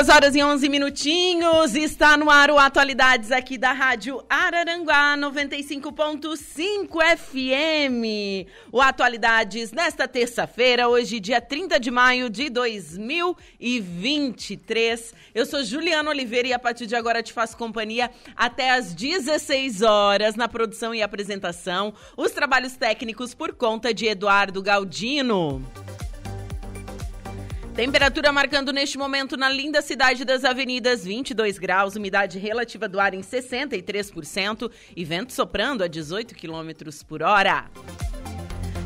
[0.00, 7.18] Duas horas e onze minutinhos, está no ar o Atualidades aqui da Rádio Araranguá 95.5
[7.18, 8.48] FM.
[8.72, 15.12] O Atualidades nesta terça-feira, hoje dia 30 de maio de 2023.
[15.34, 19.82] Eu sou Juliana Oliveira e a partir de agora te faço companhia até às 16
[19.82, 21.92] horas na produção e apresentação.
[22.16, 25.62] Os trabalhos técnicos por conta de Eduardo Galdino.
[27.74, 33.14] Temperatura marcando neste momento na linda cidade das avenidas 22 graus, umidade relativa do ar
[33.14, 37.70] em 63% e vento soprando a 18 quilômetros por hora.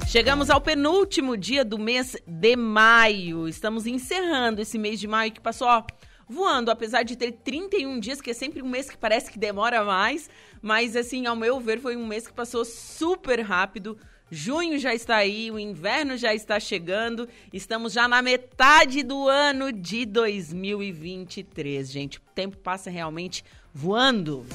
[0.06, 3.49] Chegamos ao penúltimo dia do mês de maio.
[3.49, 5.83] Estamos encerrando esse mês de maio que passou ó,
[6.28, 9.83] voando, apesar de ter 31 dias, que é sempre um mês que parece que demora
[9.83, 10.28] mais,
[10.61, 13.99] mas assim, ao meu ver, foi um mês que passou super rápido
[14.30, 17.28] Junho já está aí, o inverno já está chegando.
[17.52, 22.18] Estamos já na metade do ano de 2023, gente.
[22.18, 24.46] O tempo passa realmente voando.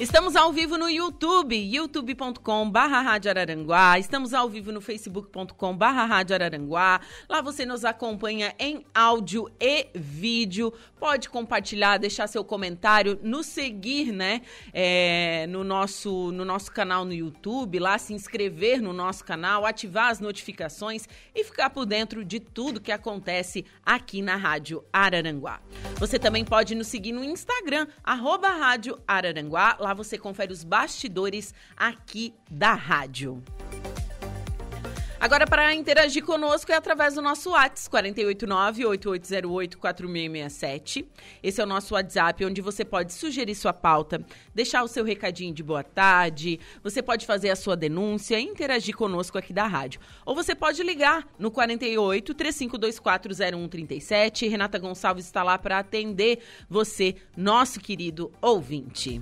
[0.00, 3.98] Estamos ao vivo no YouTube, youtube.com Araranguá.
[3.98, 7.02] Estamos ao vivo no facebook.com Araranguá.
[7.28, 10.72] Lá você nos acompanha em áudio e vídeo.
[10.98, 14.40] Pode compartilhar, deixar seu comentário, nos seguir, né?
[14.72, 20.08] É, no, nosso, no nosso canal no YouTube, lá se inscrever no nosso canal, ativar
[20.08, 25.60] as notificações e ficar por dentro de tudo que acontece aqui na Rádio Araranguá.
[25.96, 29.76] Você também pode nos seguir no Instagram, arroba Rádio Araranguá.
[29.78, 33.42] Lá você confere os bastidores aqui da rádio.
[35.20, 41.04] Agora, para interagir conosco é através do nosso WhatsApp, 489-8808-4667.
[41.42, 44.24] Esse é o nosso WhatsApp, onde você pode sugerir sua pauta,
[44.54, 48.96] deixar o seu recadinho de boa tarde, você pode fazer a sua denúncia e interagir
[48.96, 50.00] conosco aqui da rádio.
[50.24, 54.48] Ou você pode ligar no 48 3524 0137.
[54.48, 59.20] Renata Gonçalves está lá para atender você, nosso querido ouvinte.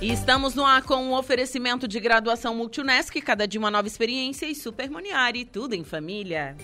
[0.00, 4.46] E estamos no ar com um oferecimento de graduação Multunesc, cada dia uma nova experiência
[4.46, 6.56] e Supermoniari, tudo em família.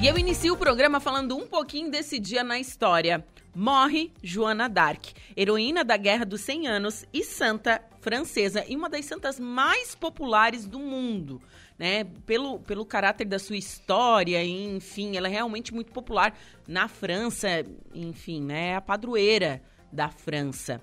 [0.00, 3.26] E eu inicio o programa falando um pouquinho desse dia na história.
[3.52, 9.06] Morre Joana d'Arc, heroína da Guerra dos 100 Anos e santa francesa e uma das
[9.06, 11.42] santas mais populares do mundo.
[11.76, 16.36] Né, pelo, pelo caráter da sua história, enfim, ela é realmente muito popular
[16.66, 17.48] na França,
[17.94, 19.62] enfim, né, a padroeira
[19.92, 20.80] da França.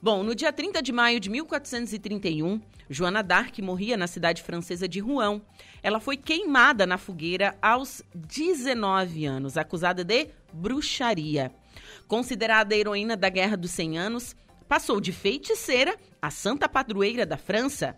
[0.00, 5.00] Bom, no dia 30 de maio de 1431, Joana d'Arc morria na cidade francesa de
[5.00, 5.42] Rouen.
[5.82, 11.52] Ela foi queimada na fogueira aos 19 anos, acusada de bruxaria.
[12.06, 14.36] Considerada a heroína da Guerra dos 100 Anos,
[14.68, 17.96] passou de feiticeira a santa padroeira da França.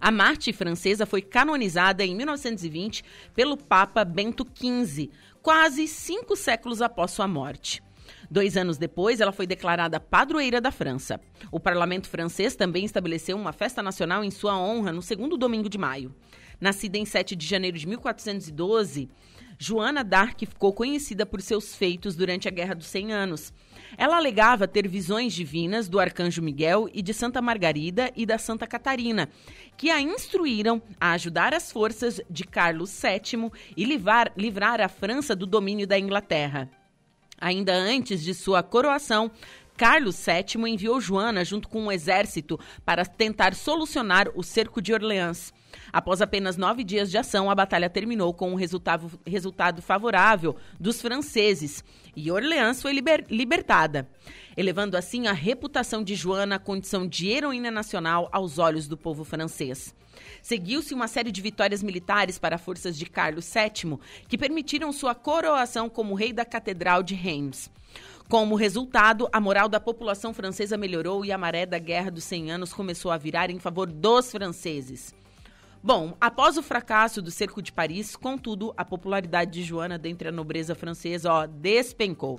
[0.00, 3.02] A Marte francesa foi canonizada em 1920
[3.34, 5.10] pelo Papa Bento XV,
[5.42, 7.82] quase cinco séculos após sua morte.
[8.30, 11.20] Dois anos depois, ela foi declarada padroeira da França.
[11.50, 15.76] O parlamento francês também estabeleceu uma festa nacional em sua honra no segundo domingo de
[15.76, 16.14] maio.
[16.60, 19.08] Nascida em 7 de janeiro de 1412,
[19.58, 23.52] Joana d'Arc ficou conhecida por seus feitos durante a Guerra dos Cem Anos.
[23.98, 28.64] Ela alegava ter visões divinas do arcanjo Miguel e de Santa Margarida e da Santa
[28.66, 29.28] Catarina,
[29.76, 35.34] que a instruíram a ajudar as forças de Carlos VII e livrar, livrar a França
[35.34, 36.70] do domínio da Inglaterra.
[37.40, 39.30] Ainda antes de sua coroação,
[39.76, 45.54] Carlos VII enviou Joana junto com um exército para tentar solucionar o cerco de Orleans.
[45.90, 51.00] Após apenas nove dias de ação, a batalha terminou com um resultado, resultado favorável dos
[51.00, 51.82] franceses
[52.14, 54.08] e Orleans foi liber, libertada,
[54.56, 59.24] elevando assim a reputação de Joana à condição de heroína nacional aos olhos do povo
[59.24, 59.94] francês.
[60.42, 63.98] Seguiu-se uma série de vitórias militares para forças de Carlos VII,
[64.28, 67.70] que permitiram sua coroação como rei da Catedral de Reims.
[68.28, 72.52] Como resultado, a moral da população francesa melhorou e a maré da Guerra dos 100
[72.52, 75.12] Anos começou a virar em favor dos franceses.
[75.82, 80.32] Bom, após o fracasso do cerco de Paris, contudo, a popularidade de Joana dentre a
[80.32, 82.38] nobreza francesa ó, despencou.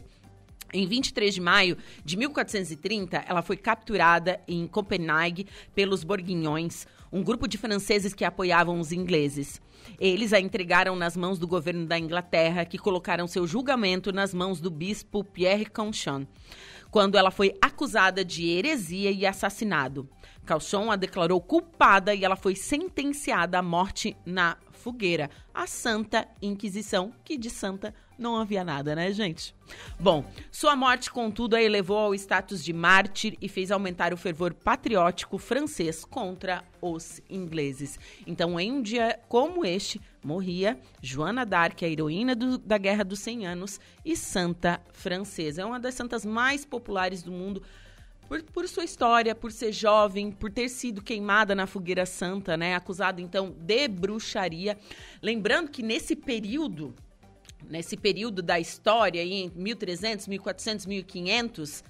[0.72, 7.48] Em 23 de maio de 1430, ela foi capturada em Copenhague pelos Borguinhões, um grupo
[7.48, 9.62] de franceses que apoiavam os ingleses.
[10.00, 14.62] Eles a entregaram nas mãos do governo da Inglaterra, que colocaram seu julgamento nas mãos
[14.62, 16.26] do bispo Pierre Conchon,
[16.90, 20.08] quando ela foi acusada de heresia e assassinado.
[20.46, 25.30] Calchon a declarou culpada e ela foi sentenciada à morte na fogueira.
[25.54, 29.56] A Santa Inquisição, que de santa não havia nada, né, gente?
[30.00, 34.54] Bom, sua morte, contudo, a elevou ao status de mártir e fez aumentar o fervor
[34.54, 38.00] patriótico francês contra os ingleses.
[38.28, 43.20] Então, em um dia como este, morria Joana d'Arc, a heroína do, da Guerra dos
[43.20, 45.64] 100 Anos, e santa francesa.
[45.64, 47.64] É uma das santas mais populares do mundo
[48.32, 52.76] por, por, sua história, por ser jovem, por ter sido queimada na fogueira santa, né?
[52.76, 54.78] Acusada, então, de bruxaria.
[55.22, 56.96] Lembrando que nesse período,
[57.70, 61.84] nesse período da história, em 1300, 1400, 1500,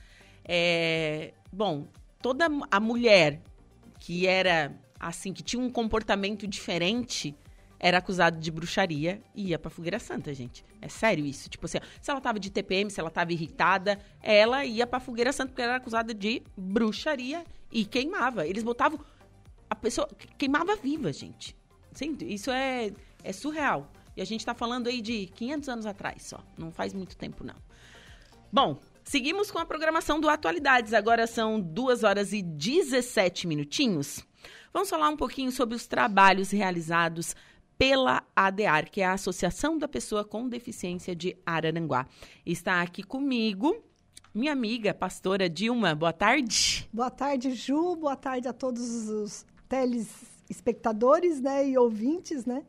[0.44, 1.86] é, bom,
[2.24, 3.40] toda a mulher
[4.00, 7.36] que era, assim, que tinha um comportamento diferente
[7.84, 10.64] era acusado de bruxaria e ia pra fogueira santa, gente.
[10.80, 11.50] É sério isso.
[11.50, 15.34] Tipo assim, se ela tava de TPM, se ela tava irritada, ela ia pra fogueira
[15.34, 18.46] santa porque ela era acusada de bruxaria e queimava.
[18.46, 19.00] Eles botavam.
[19.68, 20.08] A pessoa
[20.38, 21.58] queimava viva, gente.
[22.22, 22.92] Isso é,
[23.24, 23.92] é surreal.
[24.16, 26.40] E a gente tá falando aí de 500 anos atrás só.
[26.56, 27.56] Não faz muito tempo, não.
[28.54, 30.94] Bom, seguimos com a programação do Atualidades.
[30.94, 34.24] Agora são 2 horas e 17 minutinhos.
[34.72, 37.36] Vamos falar um pouquinho sobre os trabalhos realizados
[37.82, 42.06] pela ADAR, que é a Associação da Pessoa com Deficiência de Araranguá.
[42.46, 43.76] Está aqui comigo
[44.36, 45.96] minha amiga, pastora Dilma.
[45.96, 46.88] Boa tarde.
[46.94, 47.96] Boa tarde, Ju.
[47.96, 52.64] Boa tarde a todos os telespectadores né, e ouvintes, né?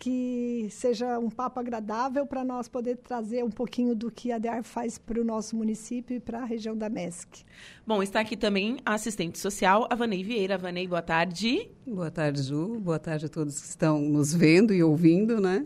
[0.00, 4.64] Que seja um papo agradável para nós poder trazer um pouquinho do que a DEAR
[4.64, 7.44] faz para o nosso município e para a região da MESC.
[7.86, 10.56] Bom, está aqui também a assistente social, a Vanei Vieira.
[10.56, 11.70] Vanei, boa tarde.
[11.86, 12.80] Boa tarde, Ju.
[12.80, 15.64] Boa tarde a todos que estão nos vendo e ouvindo, né?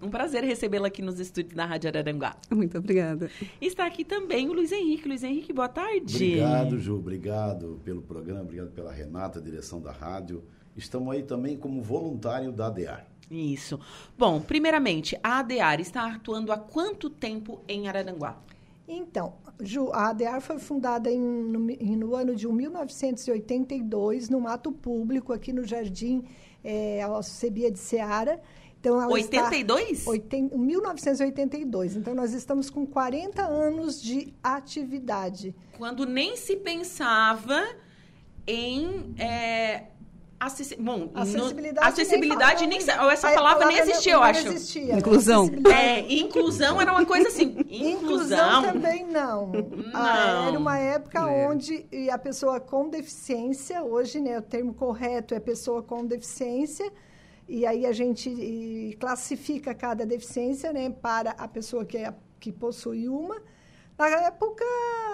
[0.00, 2.36] Um prazer recebê-la aqui nos estúdios da Rádio Araranguá.
[2.52, 3.28] Muito obrigada.
[3.60, 5.08] Está aqui também o Luiz Henrique.
[5.08, 6.14] Luiz Henrique, boa tarde.
[6.14, 6.94] Obrigado, Ju.
[6.94, 10.44] Obrigado pelo programa, obrigado pela Renata, direção da rádio.
[10.76, 13.06] Estamos aí também como voluntário da ADEAR.
[13.34, 13.80] Isso.
[14.16, 18.38] Bom, primeiramente, a ADEAR está atuando há quanto tempo em Araranguá?
[18.86, 25.32] Então, Ju, a ADEAR foi fundada em, no, no, ano de 1982, no Mato Público,
[25.32, 26.24] aqui no Jardim
[26.62, 28.40] é, Alcebia de Seara.
[28.78, 29.98] Então, ela 82?
[30.00, 31.96] Está, 80, 1982.
[31.96, 35.54] Então, nós estamos com 40 anos de atividade.
[35.78, 37.64] Quando nem se pensava
[38.46, 39.84] em é,
[40.44, 44.46] Acessi Bom, acessibilidade, acessibilidade nem, nem, essa palavra, nem existia, eu acho.
[44.48, 44.98] Existia.
[44.98, 45.50] Inclusão.
[45.74, 47.56] É, inclusão era uma coisa assim.
[47.66, 49.46] Inclusão, também não.
[49.46, 49.64] não.
[49.94, 51.48] Ah, era uma época é.
[51.48, 56.92] onde a pessoa com deficiência, hoje, né, o termo correto é pessoa com deficiência,
[57.48, 63.08] e aí a gente classifica cada deficiência, né, para a pessoa que, é, que possui
[63.08, 63.40] uma.
[63.96, 64.64] Na época,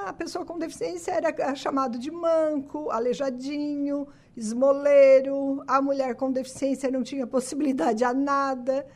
[0.07, 7.03] a pessoa com deficiência era chamado de manco, aleijadinho, esmoleiro, a mulher com deficiência não
[7.03, 8.87] tinha possibilidade a nada,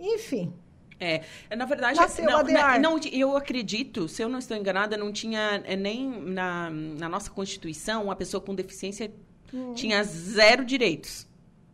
[0.00, 0.52] enfim.
[0.98, 1.20] É,
[1.54, 5.76] na verdade, não, na, não, eu acredito, se eu não estou enganada, não tinha é,
[5.76, 9.12] nem na, na nossa Constituição uma pessoa com deficiência
[9.52, 9.74] hum.
[9.74, 11.28] tinha zero direitos.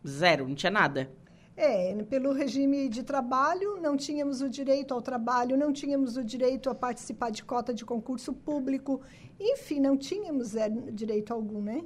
[0.05, 1.09] Zero, não tinha nada.
[1.55, 6.69] É, pelo regime de trabalho, não tínhamos o direito ao trabalho, não tínhamos o direito
[6.69, 9.01] a participar de cota de concurso público,
[9.39, 11.83] enfim, não tínhamos é, direito algum, né?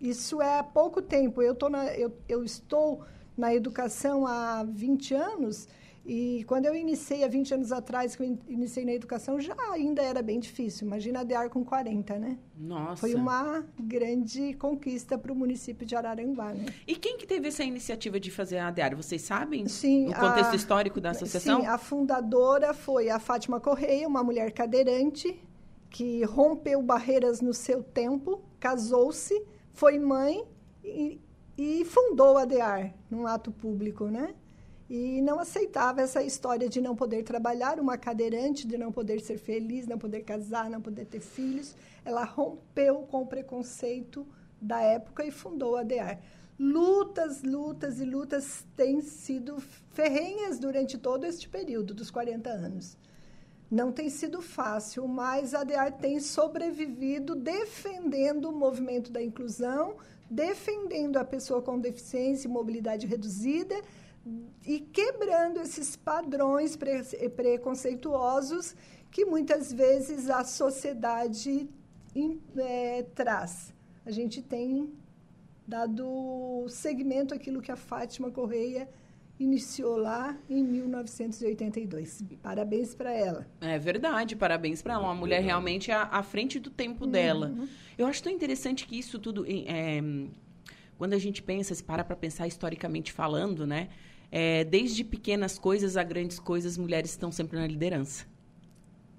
[0.00, 1.42] Isso é há pouco tempo.
[1.42, 3.02] Eu, tô na, eu, eu estou
[3.36, 5.68] na educação há 20 anos
[6.08, 10.00] e quando eu iniciei há 20 anos atrás, que eu iniciei na educação, já ainda
[10.00, 10.86] era bem difícil.
[10.86, 12.38] Imagina a DEAR com 40, né?
[12.56, 13.00] Nossa.
[13.00, 16.66] Foi uma grande conquista para o município de Araranguá, né?
[16.86, 18.94] E quem que teve essa iniciativa de fazer a DEAR?
[18.96, 19.66] Vocês sabem?
[19.66, 20.08] Sim.
[20.10, 21.60] O contexto a, histórico da associação?
[21.60, 25.36] Sim, a fundadora foi a Fátima Correia, uma mulher cadeirante
[25.90, 30.44] que rompeu barreiras no seu tempo, casou-se, foi mãe
[30.84, 31.20] e,
[31.58, 34.36] e fundou a DEAR num ato público, né?
[34.88, 39.36] E não aceitava essa história de não poder trabalhar, uma cadeirante, de não poder ser
[39.36, 41.74] feliz, não poder casar, não poder ter filhos.
[42.04, 44.26] Ela rompeu com o preconceito
[44.60, 46.20] da época e fundou a DEAR.
[46.58, 52.96] Lutas, lutas e lutas têm sido ferrenhas durante todo este período dos 40 anos.
[53.68, 59.96] Não tem sido fácil, mas a DEAR tem sobrevivido defendendo o movimento da inclusão,
[60.30, 63.74] defendendo a pessoa com deficiência e mobilidade reduzida,
[64.66, 68.74] e quebrando esses padrões pre preconceituosos
[69.10, 71.68] que muitas vezes a sociedade
[72.56, 73.72] é, traz.
[74.04, 74.92] A gente tem
[75.66, 78.88] dado segmento àquilo que a Fátima Correia
[79.38, 82.22] iniciou lá em 1982.
[82.42, 83.46] Parabéns para ela.
[83.60, 85.04] É verdade, parabéns para ela.
[85.04, 87.10] Uma mulher realmente à, à frente do tempo uhum.
[87.10, 87.54] dela.
[87.98, 90.00] Eu acho tão interessante que isso tudo, é,
[90.96, 93.88] quando a gente pensa, se para para pensar historicamente falando, né?
[94.38, 98.26] É, desde pequenas coisas a grandes coisas, mulheres estão sempre na liderança.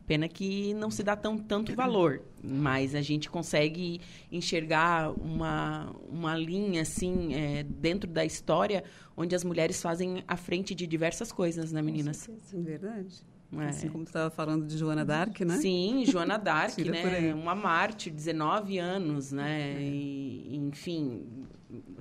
[0.06, 4.00] Pena que não se dá tão, tanto valor, mas a gente consegue
[4.32, 8.84] enxergar uma, uma linha, assim, é, dentro da história,
[9.18, 12.30] onde as mulheres fazem a frente de diversas coisas, né, meninas?
[12.54, 13.26] É verdade.
[13.54, 13.70] É.
[13.70, 15.58] Assim como tu estava falando de Joana Dark, né?
[15.58, 17.34] Sim, Joana Dark, né?
[17.34, 19.78] Uma mártir, 19 anos, né?
[19.78, 19.82] É.
[19.82, 21.26] E, enfim,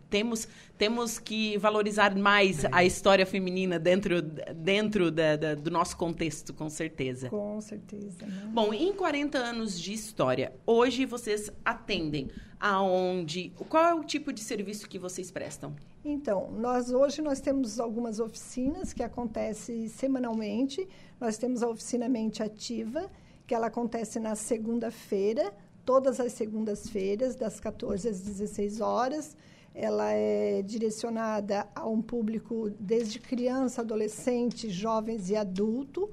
[0.08, 6.54] temos, temos que valorizar mais a história feminina dentro, dentro da, da, do nosso contexto,
[6.54, 7.28] com certeza.
[7.28, 8.24] Com certeza.
[8.24, 8.50] Né?
[8.52, 12.30] Bom, em 40 anos de história, hoje vocês atendem
[12.60, 13.52] aonde?
[13.68, 15.74] Qual é o tipo de serviço que vocês prestam?
[16.04, 20.88] Então, nós hoje nós temos algumas oficinas que acontecem semanalmente.
[21.20, 23.10] Nós temos a oficina Mente Ativa,
[23.46, 25.52] que ela acontece na segunda-feira,
[25.84, 29.36] todas as segundas-feiras, das 14 às 16 horas
[29.78, 36.10] ela é direcionada a um público desde criança, adolescente, jovens e adulto.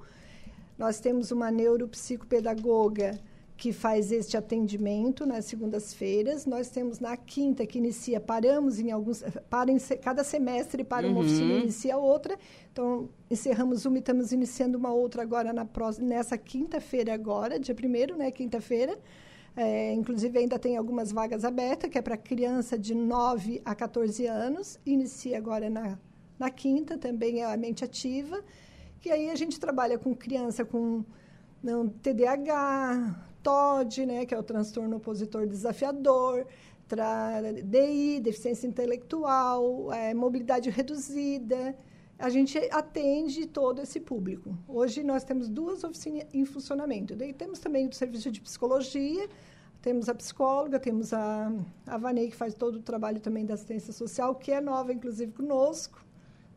[0.77, 3.17] Nós temos uma neuropsicopedagoga
[3.55, 6.45] que faz este atendimento nas segundas-feiras.
[6.45, 11.19] Nós temos na quinta que inicia, paramos em alguns, para em, cada semestre para uma
[11.19, 11.25] uhum.
[11.25, 12.37] oficina inicia outra.
[12.69, 17.73] Então encerramos uma e estamos iniciando uma outra agora na próxima, nessa quinta-feira agora, dia
[17.73, 18.99] primeiro, né, quinta-feira.
[19.55, 24.25] É, inclusive, ainda tem algumas vagas abertas, que é para criança de 9 a 14
[24.25, 24.79] anos.
[24.85, 25.99] Inicia agora na,
[26.39, 28.43] na quinta, também é a mente ativa.
[28.99, 31.03] Que aí a gente trabalha com criança com
[31.61, 36.45] não, TDAH, TOD, né, que é o transtorno opositor desafiador,
[37.63, 41.75] DI, deficiência intelectual, é, mobilidade reduzida.
[42.23, 44.57] A gente atende todo esse público.
[44.65, 47.17] Hoje nós temos duas oficinas em funcionamento.
[47.17, 49.27] Daí temos também o serviço de psicologia,
[49.81, 51.51] temos a psicóloga, temos a,
[51.85, 55.33] a Vanei, que faz todo o trabalho também da assistência social, que é nova, inclusive,
[55.33, 56.01] conosco.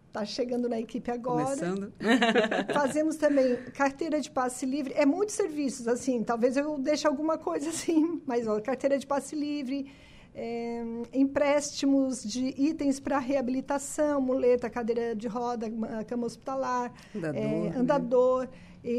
[0.06, 1.46] Está chegando na equipe agora.
[1.46, 1.92] Começando.
[2.72, 4.94] Fazemos também carteira de passe livre.
[4.94, 6.22] É muitos serviços, assim.
[6.22, 9.90] Talvez eu deixe alguma coisa assim, mas ó, carteira de passe livre,
[10.38, 15.66] é, empréstimos de itens para reabilitação, muleta, cadeira de roda,
[16.06, 18.48] cama hospitalar, andador, é, andador né?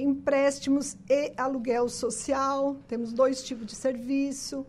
[0.01, 2.75] empréstimos e aluguel social.
[2.87, 4.65] Temos dois tipos de serviço.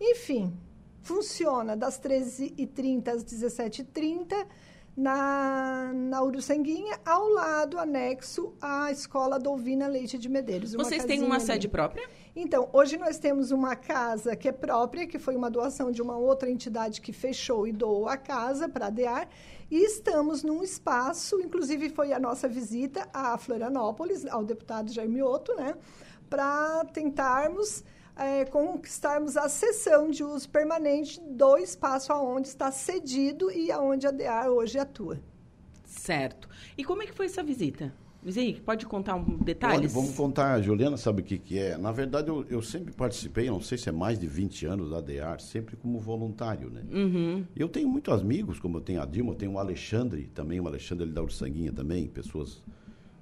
[0.00, 0.56] Enfim,
[1.02, 4.46] funciona das 13h30 às 17h30
[4.96, 10.72] na, na Uruçanguinha, ao lado, anexo à Escola Dolvina Leite de Medeiros.
[10.72, 12.08] Vocês têm uma sede própria?
[12.36, 16.16] Então, hoje nós temos uma casa que é própria, que foi uma doação de uma
[16.16, 19.28] outra entidade que fechou e doou a casa para a DEAR.
[19.70, 25.54] E estamos num espaço, inclusive foi a nossa visita a Florianópolis, ao deputado Jair Mioto,
[25.54, 25.76] né?
[26.30, 27.84] Para tentarmos
[28.16, 34.10] é, conquistarmos a cessão de uso permanente do espaço aonde está cedido e aonde a
[34.10, 35.20] DEAR hoje atua.
[35.84, 36.48] Certo.
[36.76, 37.92] E como é que foi essa visita?
[38.24, 39.80] Luiz Henrique, pode contar um detalhes?
[39.80, 40.54] Olha, vamos contar.
[40.54, 41.76] A Juliana sabe o que, que é.
[41.76, 45.00] Na verdade, eu, eu, sempre participei, não sei se é mais de 20 anos da
[45.02, 46.82] DEAR, sempre como voluntário, né?
[46.90, 47.44] Uhum.
[47.54, 50.66] Eu tenho muitos amigos, como eu tenho a Dilma, eu tenho o Alexandre também, o
[50.66, 52.62] Alexandre ele da Ursanguinha também, pessoas,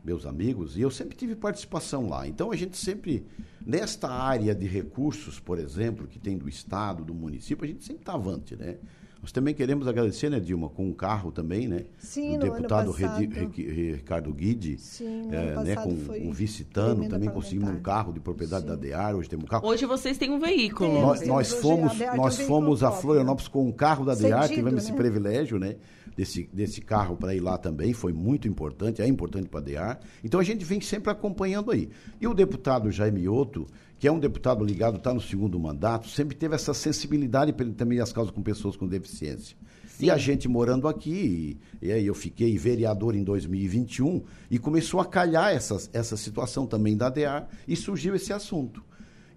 [0.05, 2.27] meus amigos, e eu sempre tive participação lá.
[2.27, 3.27] Então, a gente sempre,
[3.65, 8.03] nesta área de recursos, por exemplo, que tem do Estado, do município, a gente sempre
[8.03, 8.79] está avante, né?
[9.23, 11.85] Nós também queremos agradecer, né, Dilma, com um carro também, né?
[11.97, 13.21] Sim, no deputado ano passado.
[13.21, 15.91] Redi- Ricardo Guide, Sim, no é, né, com
[16.29, 18.71] o vice-tano, emenda também conseguimos um carro de propriedade Sim.
[18.71, 19.69] da DEAR, hoje temos um carro.
[19.69, 20.91] Hoje vocês têm um veículo.
[20.91, 21.03] Temos.
[21.07, 22.91] Nós, nós fomos, a nós um fomos a.
[22.91, 24.99] Florianópolis com um carro da DEAR, tivemos esse né?
[24.99, 25.77] privilégio, né?
[26.17, 30.01] Desse, desse carro para ir lá também, foi muito importante, é importante para a DEAR.
[30.23, 31.89] Então a gente vem sempre acompanhando aí.
[32.21, 33.67] E o deputado Jaime Mioto,
[34.03, 37.73] que é um deputado ligado, está no segundo mandato, sempre teve essa sensibilidade para ele
[37.77, 39.57] também as causas com pessoas com deficiência.
[40.01, 45.05] E a gente morando aqui, e, aí eu fiquei vereador em 2021 e começou a
[45.05, 48.83] calhar essas, essa situação também da DEAR e surgiu esse assunto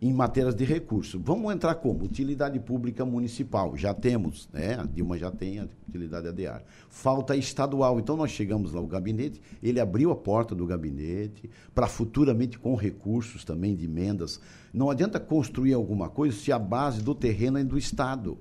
[0.08, 1.20] em matérias de recurso.
[1.20, 2.04] Vamos entrar como?
[2.04, 3.76] Utilidade pública municipal.
[3.76, 4.76] Já temos, né?
[4.80, 6.62] A Dilma já tem a utilidade ADR.
[6.90, 8.00] Falta estadual.
[8.00, 12.76] Então nós chegamos lá ao gabinete, ele abriu a porta do gabinete para futuramente com
[12.76, 14.40] recursos também de emendas.
[14.72, 18.38] Não adianta construir alguma coisa se a base do terreno é do Estado.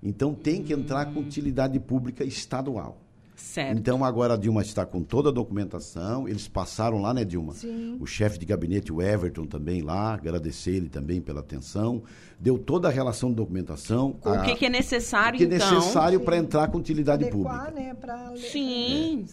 [0.00, 3.03] Então tem que entrar com utilidade pública estadual.
[3.36, 3.78] Certo.
[3.78, 6.28] Então agora a Dilma está com toda a documentação.
[6.28, 7.52] Eles passaram lá, né, Dilma?
[7.52, 7.96] Sim.
[8.00, 12.02] O chefe de gabinete, o Everton, também lá, agradecer ele também pela atenção.
[12.38, 14.16] Deu toda a relação de documentação.
[14.24, 15.74] o que, que é necessário, o que é então?
[15.74, 17.80] necessário para entrar com utilidade Adequar, pública.
[17.80, 19.24] né, pra, Sim.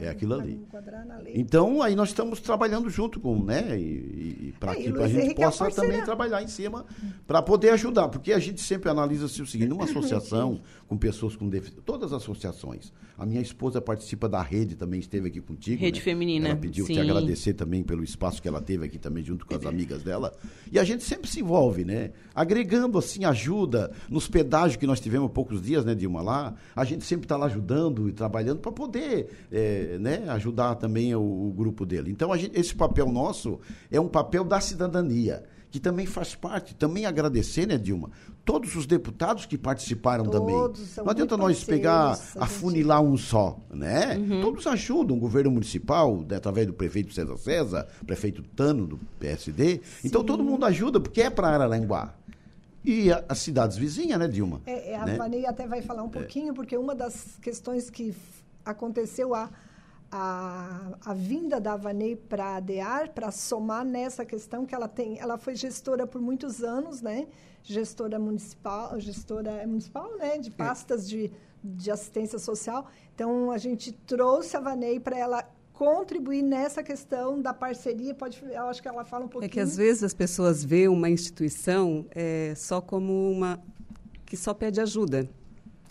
[0.00, 0.54] É aquilo pra ali.
[0.54, 1.34] enquadrar na lei.
[1.36, 3.78] Então, aí nós estamos trabalhando junto com, né?
[3.78, 6.84] E, para É, e que a gente Henrique é possa também trabalhar em cima
[7.26, 8.08] para poder ajudar.
[8.08, 12.22] Porque a gente sempre analisa-se o seguinte: numa associação com pessoas com deficiência, todas as
[12.22, 12.92] associações.
[13.18, 15.80] A minha esposa participa da rede, também esteve aqui contigo.
[15.80, 16.04] Rede né?
[16.04, 17.00] Feminina, Ela pediu te sim.
[17.00, 20.32] agradecer também pelo espaço que ela teve aqui também, junto com as amigas dela.
[20.72, 22.12] E a gente sempre se envolve, né?
[22.34, 23.92] Agregando, assim, ajuda.
[24.08, 27.36] Nos pedágios que nós tivemos há poucos dias, né, Dilma, lá, a gente sempre está
[27.36, 32.10] lá ajudando e trabalhando para poder eh, né, ajudar também o, o grupo dele.
[32.10, 36.74] Então, a gente- esse papel nosso é um papel da cidadania, que também faz parte.
[36.74, 38.10] Também agradecer, né, Dilma,
[38.44, 40.54] todos os deputados que participaram também.
[40.56, 44.16] Todos são Não adianta nós pegar, afunilar um só, né?
[44.16, 44.40] Uhum.
[44.40, 49.80] Todos ajudam, o governo municipal, né, através do prefeito César César, prefeito Tano, do PSD.
[50.04, 52.14] Então, todo mundo ajuda, porque é para Araranguá.
[52.84, 54.62] E a- as cidades vizinhas, né, Dilma?
[54.64, 55.16] É, é, a Né?
[55.18, 58.14] Vanei até vai falar um pouquinho, porque uma das questões que
[58.64, 59.50] aconteceu a,
[60.10, 65.18] a, a vinda da Vanei para a DEAR, para somar nessa questão que ela tem,
[65.18, 67.26] ela foi gestora por muitos anos, né?
[67.62, 70.38] Gestora municipal, gestora municipal, né?
[70.38, 71.30] De pastas de,
[71.62, 72.86] de assistência social.
[73.14, 78.14] Então a gente trouxe a Vanei para ela contribuir nessa questão da parceria.
[78.14, 79.48] Pode, eu acho que ela fala um pouquinho.
[79.48, 83.62] É que às vezes as pessoas veem uma instituição é, só como uma
[84.24, 85.28] que só pede ajuda.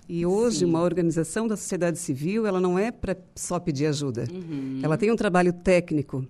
[0.08, 0.66] E hoje Sim.
[0.66, 4.26] uma organização da sociedade civil ela não é para só pedir ajuda.
[4.32, 4.80] Uhum.
[4.82, 6.26] Ela tem um trabalho técnico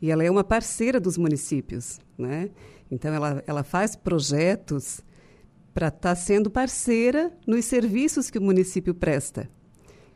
[0.00, 2.50] e ela é uma parceira dos municípios, né?
[2.90, 5.02] Então ela ela faz projetos
[5.74, 9.50] para estar sendo parceira nos serviços que o município presta.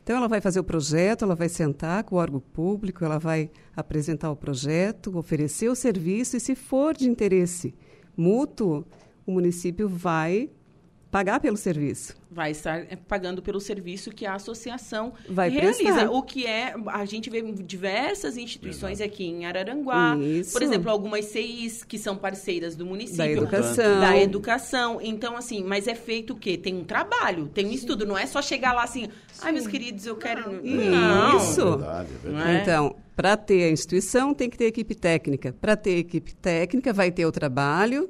[0.09, 3.51] Então, ela vai fazer o projeto, ela vai sentar com o órgão público, ela vai
[3.77, 7.75] apresentar o projeto, oferecer o serviço e, se for de interesse
[8.17, 8.87] mútuo,
[9.27, 10.49] o município vai
[11.11, 12.15] pagar pelo serviço.
[12.31, 15.83] Vai estar eh, pagando pelo serviço que a associação Vai realiza.
[15.83, 16.11] prestar.
[16.11, 20.17] O que é, a gente vê diversas instituições aqui em Araranguá.
[20.17, 20.53] Isso.
[20.53, 23.19] Por exemplo, algumas CIs que são parceiras do município.
[23.19, 24.01] Da educação.
[24.01, 25.01] Da educação.
[25.03, 26.59] Então, assim, mas é feito o quê?
[26.59, 28.07] Tem um trabalho, tem um estudo.
[28.07, 29.09] Não é só chegar lá assim,
[29.41, 30.63] ai, meus queridos, eu quero...
[30.63, 31.37] Não.
[31.39, 31.61] Isso.
[31.61, 32.45] É verdade, é verdade.
[32.45, 32.63] Não é?
[32.63, 35.53] Então, para ter a instituição, tem que ter equipe técnica.
[35.59, 38.09] Para ter equipe técnica, vai ter o trabalho,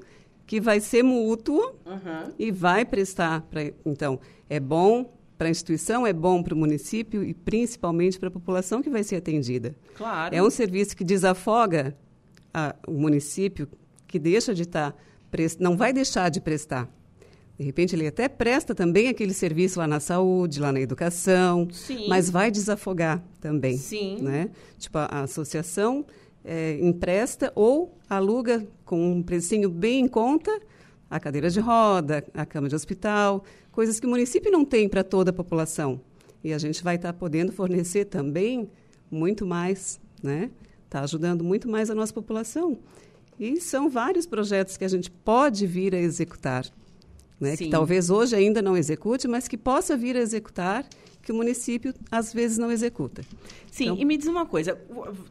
[0.49, 2.33] que vai ser mútuo Aham.
[2.39, 3.43] e vai prestar.
[3.43, 8.29] Pra, então, é bom para a instituição, é bom para o município e principalmente para
[8.29, 9.77] a população que vai ser atendida.
[9.95, 10.35] Claro.
[10.35, 11.95] É um serviço que desafoga
[12.53, 13.69] a- o município,
[14.07, 14.97] que deixa de estar,
[15.31, 16.89] pres- não vai deixar de prestar.
[17.59, 22.07] De repente, ele até presta também aquele serviço lá na saúde, lá na educação, Sim.
[22.09, 23.77] mas vai desafogar também.
[23.77, 24.19] Sim.
[24.23, 24.49] Né?
[24.79, 26.07] Tipo, a, a associação
[26.45, 30.61] é, empresta ou aluga com um precinho bem em conta
[31.11, 35.03] a cadeira de roda, a cama de hospital, coisas que o município não tem para
[35.03, 36.01] toda a população.
[36.45, 38.71] E a gente vai estar tá podendo fornecer também
[39.11, 40.51] muito mais, né?
[40.85, 42.79] Está ajudando muito mais a nossa população.
[43.41, 46.67] E são vários projetos que a gente pode vir a executar
[47.41, 50.85] né, que talvez hoje ainda não execute, mas que possa vir a executar,
[51.29, 53.21] que o município às vezes não executa.
[53.71, 54.79] Sim, então, e me diz uma coisa,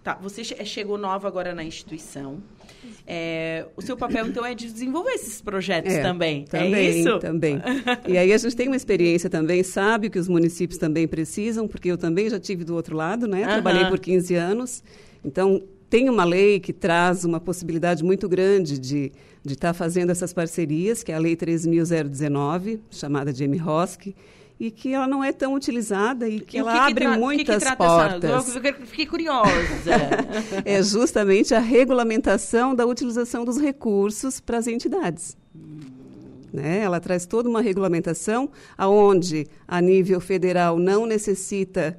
[0.03, 2.37] tá, você chegou nova agora na instituição,
[3.07, 6.89] é, o seu papel então é de desenvolver esses projetos é, também, é também, é
[6.91, 7.17] isso?
[7.17, 7.59] Também,
[8.07, 11.89] E aí a gente tem uma experiência também, sabe que os municípios também precisam, porque
[11.89, 13.41] eu também já tive do outro lado, né?
[13.43, 14.83] Trabalhei por 15 anos,
[15.25, 19.11] então tem uma lei que traz uma possibilidade muito grande de
[19.47, 24.13] de estar tá fazendo essas parcerias, que é a Lei 3.019, chamada de MROSC,
[24.59, 27.63] e que ela não é tão utilizada e que e ela que abre que muitas
[27.63, 28.47] que portas.
[28.47, 28.73] Essa...
[28.85, 29.51] Fiquei curiosa.
[30.65, 35.37] é justamente a regulamentação da utilização dos recursos para as entidades.
[36.51, 36.79] Né?
[36.79, 41.97] Ela traz toda uma regulamentação aonde a nível federal não necessita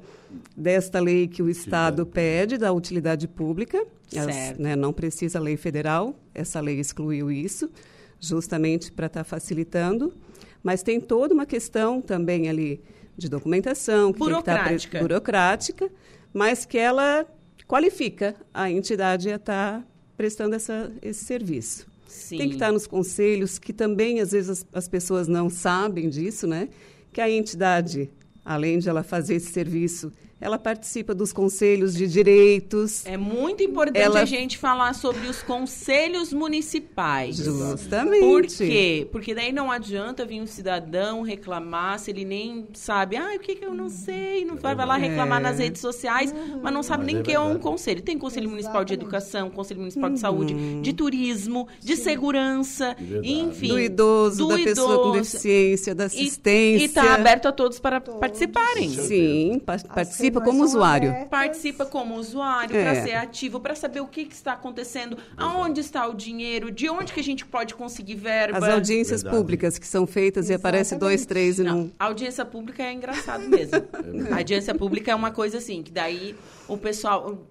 [0.55, 3.83] desta lei que o Estado pede da utilidade pública,
[4.15, 7.69] as, né, não precisa lei federal, essa lei excluiu isso,
[8.19, 10.13] justamente para estar tá facilitando,
[10.63, 12.81] mas tem toda uma questão também ali
[13.17, 14.69] de documentação, que burocrática.
[14.69, 15.91] Tem que tá burocrática,
[16.33, 17.25] mas que ela
[17.67, 21.87] qualifica a entidade a estar tá prestando essa, esse serviço.
[22.07, 22.37] Sim.
[22.37, 26.09] Tem que estar tá nos conselhos, que também às vezes as, as pessoas não sabem
[26.09, 26.69] disso, né?
[27.13, 28.09] Que a entidade,
[28.43, 33.05] além de ela fazer esse serviço, ela participa dos conselhos de direitos.
[33.05, 34.21] É muito importante ela...
[34.21, 37.37] a gente falar sobre os conselhos municipais.
[37.37, 38.21] Justamente.
[38.21, 39.07] Por quê?
[39.11, 43.55] Porque daí não adianta vir um cidadão reclamar se ele nem sabe, ah, o que,
[43.55, 45.43] que eu não sei, não vai, vai lá reclamar é.
[45.43, 48.01] nas redes sociais, mas não sabe mas nem o é que é um conselho.
[48.01, 48.51] Tem conselho Exatamente.
[48.51, 50.13] municipal de educação, conselho municipal uhum.
[50.13, 52.03] de saúde, de turismo, de Sim.
[52.03, 53.67] segurança, enfim.
[53.67, 54.75] Do idoso, do da idoso.
[54.75, 56.81] pessoa com deficiência, da assistência.
[56.81, 58.19] E está aberto a todos para todos.
[58.19, 58.89] participarem.
[58.89, 61.09] Sim, participa participa como usuário.
[61.09, 61.29] Abertas.
[61.29, 62.83] Participa como usuário, é.
[62.83, 66.89] para ser ativo, para saber o que, que, está acontecendo, aonde está o dinheiro, de
[66.89, 68.57] onde que a gente pode conseguir verba.
[68.57, 69.41] As audiências Verdade.
[69.41, 70.51] públicas que são feitas Exatamente.
[70.51, 71.77] e aparece dois, três e não...
[71.77, 71.91] não.
[71.99, 73.69] A audiência pública é engraçado mesmo.
[74.29, 76.35] É a audiência pública é uma coisa assim, que daí
[76.69, 77.47] o pessoal,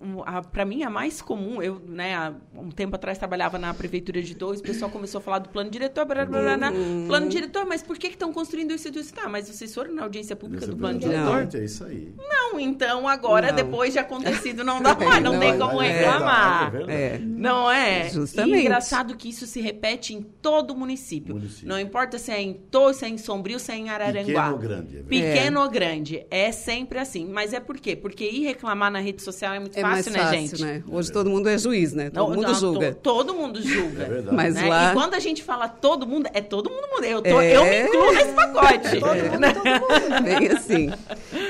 [0.52, 4.34] para mim a mais comum, eu, né, há um tempo atrás trabalhava na prefeitura de
[4.34, 7.06] Torres, o pessoal começou a falar do plano diretor, blá, blá, blá, uhum.
[7.08, 9.12] plano diretor, mas por que estão construindo isso e isso?
[9.12, 11.46] Tá, mas vocês foram na audiência pública do plano diretor?
[11.52, 12.14] Não, é isso aí.
[12.16, 13.56] Não, então agora, não.
[13.56, 16.72] depois de acontecido, não dá mais, não, não tem como é, reclamar.
[16.88, 18.08] É, é, não é?
[18.08, 18.56] Justamente.
[18.56, 21.34] E engraçado que isso se repete em todo o município.
[21.34, 21.68] município.
[21.68, 24.24] Não importa se é em Torres, se é em Sombrio, se é em Araranguá.
[24.24, 24.98] Pequeno ou grande.
[24.98, 26.26] É Pequeno ou grande.
[26.30, 27.26] É sempre assim.
[27.26, 27.96] Mas é por quê?
[27.96, 30.62] Porque ir reclamar na rede social é muito é fácil, né, fácil, gente?
[30.62, 30.82] Né?
[30.90, 32.10] Hoje todo mundo é juiz, né?
[32.10, 32.92] Todo não, mundo não, julga.
[32.92, 34.02] To, todo mundo julga.
[34.02, 34.36] É verdade.
[34.36, 34.68] Mas né?
[34.68, 34.90] lá...
[34.90, 37.04] E quando a gente fala todo mundo, é todo mundo.
[37.04, 37.56] Eu, tô, é...
[37.56, 38.86] eu me incluo nesse pacote.
[38.86, 40.22] É todo mundo, todo mundo.
[40.22, 40.90] Bem assim.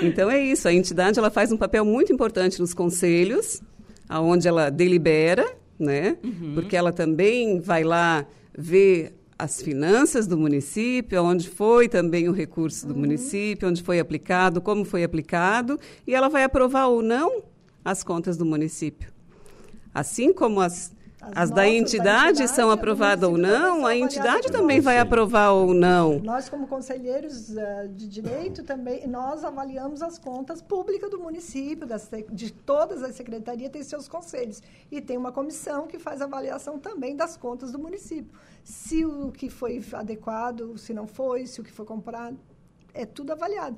[0.02, 0.68] Então é isso.
[0.68, 3.60] A entidade ela faz um papel muito importante nos conselhos,
[4.08, 5.46] aonde ela delibera,
[5.78, 6.16] né?
[6.22, 6.52] Uhum.
[6.54, 8.24] Porque ela também vai lá
[8.56, 13.00] ver as finanças do município, onde foi também o recurso do uhum.
[13.00, 17.44] município, onde foi aplicado, como foi aplicado, e ela vai aprovar ou não
[17.84, 19.12] as contas do município.
[19.94, 24.80] Assim como as, as, as da, entidade entidade são aprovadas ou não, a entidade também
[24.80, 26.20] vai aprovar ou não.
[26.20, 32.08] Nós, como conselheiros uh, de direito, também nós avaliamos as contas públicas do município, das,
[32.30, 34.62] de todas as secretarias têm seus conselhos.
[34.92, 38.30] E tem uma comissão que faz avaliação também das contas do município.
[38.62, 42.38] Se o que foi adequado, se não foi, se o que foi comprado,
[42.94, 43.76] é tudo avaliado.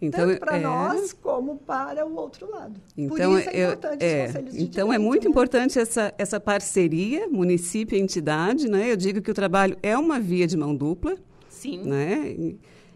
[0.00, 0.60] Então, tanto para é...
[0.60, 2.80] nós como para o outro lado.
[2.96, 5.30] Então, Por isso é importante é, os conselhos de Então direito, é muito né?
[5.30, 8.68] importante essa, essa parceria, município e entidade.
[8.68, 8.92] Né?
[8.92, 11.16] Eu digo que o trabalho é uma via de mão dupla.
[11.48, 11.82] Sim.
[11.82, 12.54] Né?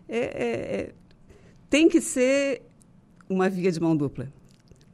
[0.09, 0.91] É, é, é,
[1.69, 2.62] tem que ser
[3.29, 4.29] uma via de mão dupla.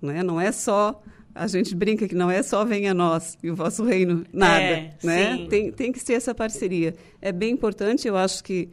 [0.01, 0.23] Né?
[0.23, 1.03] Não é só
[1.35, 4.61] a gente brinca que não é só venha nós e o vosso reino, nada.
[4.61, 5.47] É, né?
[5.49, 6.95] Tem, tem que ser essa parceria.
[7.23, 8.69] É bem importante, eu acho que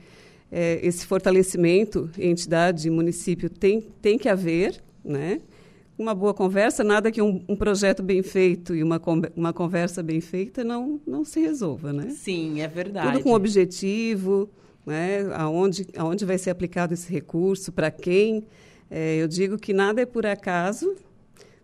[0.57, 5.41] é, esse fortalecimento, entidade, município, tem, tem que haver, né?
[5.97, 9.01] Uma boa conversa, nada que um, um projeto bem feito e uma,
[9.35, 12.09] uma conversa bem feita não, não se resolva, né?
[12.11, 13.11] Sim, é verdade.
[13.11, 14.49] Tudo com objetivo,
[14.85, 15.29] né?
[15.33, 18.47] Aonde, aonde vai ser aplicado esse recurso, para quem.
[18.89, 20.95] É, eu digo que nada é por acaso,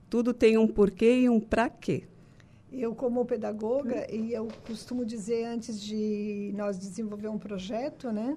[0.09, 2.03] tudo tem um porquê e um para quê.
[2.69, 8.35] Eu, como pedagoga, e eu costumo dizer antes de nós desenvolver um projeto, né?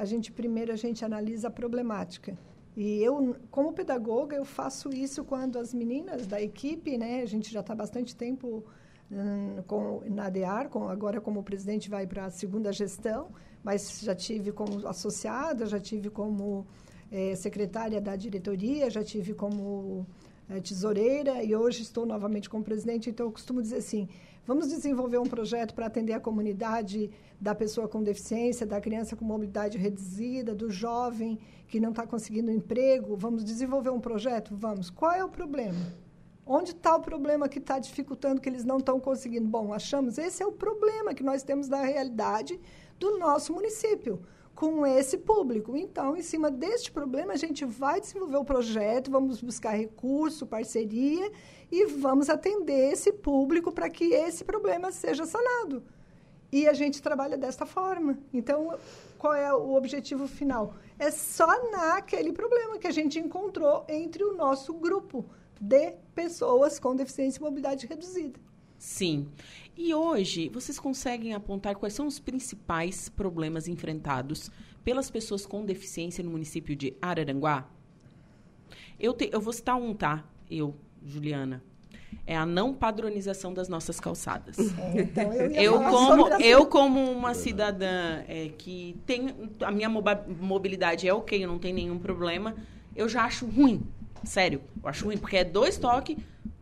[0.00, 2.32] A gente primeiro a gente analisa a problemática.
[2.74, 7.52] E eu, como pedagoga, eu faço isso quando as meninas da equipe, né, a gente
[7.52, 8.64] já está bastante tempo
[9.12, 13.28] hum, com, na ADEAR, com, agora como presidente vai para a segunda gestão,
[13.62, 16.66] mas já tive como associada, já tive como
[17.12, 20.06] é, secretária da diretoria, já tive como
[20.48, 23.10] é, tesoureira e hoje estou novamente como presidente.
[23.10, 24.08] Então, eu costumo dizer assim:
[24.46, 29.24] vamos desenvolver um projeto para atender a comunidade da pessoa com deficiência, da criança com
[29.24, 33.16] mobilidade reduzida, do jovem que não está conseguindo emprego.
[33.16, 34.54] Vamos desenvolver um projeto?
[34.54, 34.90] Vamos.
[34.90, 35.78] Qual é o problema?
[36.44, 39.46] Onde está o problema que está dificultando que eles não estão conseguindo?
[39.46, 42.60] Bom, achamos esse é o problema que nós temos da realidade
[42.98, 44.20] do nosso município
[44.54, 45.76] com esse público.
[45.76, 51.30] Então, em cima deste problema, a gente vai desenvolver o projeto, vamos buscar recurso, parceria
[51.70, 55.82] e vamos atender esse público para que esse problema seja sanado.
[56.52, 58.18] E a gente trabalha desta forma.
[58.32, 58.76] Então,
[59.16, 60.74] qual é o objetivo final?
[60.98, 65.24] É só naquele problema que a gente encontrou entre o nosso grupo
[65.60, 68.40] de pessoas com deficiência e mobilidade reduzida.
[68.78, 69.28] Sim.
[69.76, 74.50] E hoje, vocês conseguem apontar quais são os principais problemas enfrentados
[74.82, 77.68] pelas pessoas com deficiência no município de Araranguá?
[78.98, 80.24] Eu, te, eu vou citar um, tá?
[80.50, 81.62] Eu, Juliana.
[82.26, 84.56] É a não padronização das nossas calçadas.
[84.80, 91.08] É, então eu, eu como eu como uma cidadã é, que tem a minha mobilidade
[91.08, 92.54] é ok, eu não tenho nenhum problema,
[92.94, 93.82] eu já acho ruim.
[94.24, 96.16] Sério, eu acho ruim porque é dois toques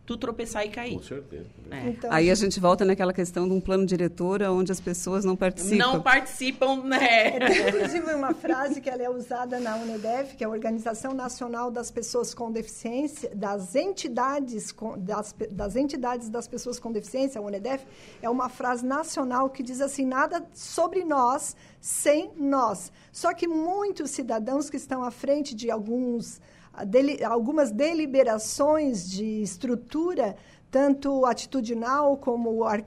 [0.09, 0.95] tu tropeçar e cair.
[0.95, 1.45] Com certeza.
[1.69, 1.89] É.
[1.89, 5.35] Então, Aí a gente volta naquela questão de um plano diretor onde as pessoas não
[5.35, 5.77] participam.
[5.77, 7.37] Não participam, né?
[7.37, 11.69] É, inclusive uma frase que ela é usada na UNEDEF, que é a Organização Nacional
[11.69, 17.85] das Pessoas com Deficiência, das entidades, das, das entidades das pessoas com deficiência, a UNEDEF,
[18.19, 22.91] é uma frase nacional que diz assim, nada sobre nós sem nós.
[23.11, 26.41] Só que muitos cidadãos que estão à frente de alguns
[26.85, 30.35] deli, algumas deliberações de estrutura,
[30.71, 32.77] tanto atitudinal como, a,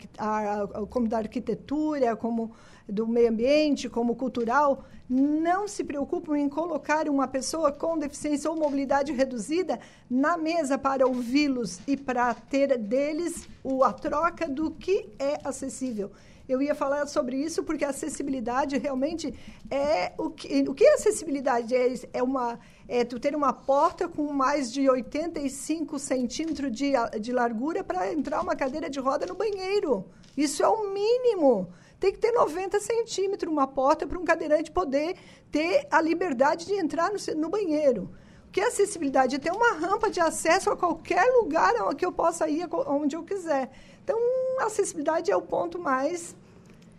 [0.89, 2.53] como da arquitetura, como
[2.89, 8.57] do meio ambiente, como cultural, não se preocupam em colocar uma pessoa com deficiência ou
[8.57, 9.79] mobilidade reduzida
[10.09, 13.49] na mesa para ouvi-los e para ter deles
[13.85, 16.11] a troca do que é acessível.
[16.49, 19.33] Eu ia falar sobre isso porque a acessibilidade realmente
[19.71, 22.59] é o que, o que é acessibilidade é, é uma
[22.93, 28.43] é tu ter uma porta com mais de 85 centímetros de, de largura para entrar
[28.43, 30.05] uma cadeira de roda no banheiro.
[30.37, 31.73] Isso é o mínimo.
[31.99, 35.17] Tem que ter 90 centímetros uma porta para um cadeirante poder
[35.51, 38.11] ter a liberdade de entrar no, no banheiro.
[38.53, 39.37] Que é acessibilidade?
[39.37, 43.23] É ter uma rampa de acesso a qualquer lugar que eu possa ir onde eu
[43.23, 43.71] quiser.
[44.05, 44.19] Então,
[44.61, 46.37] acessibilidade é o ponto mais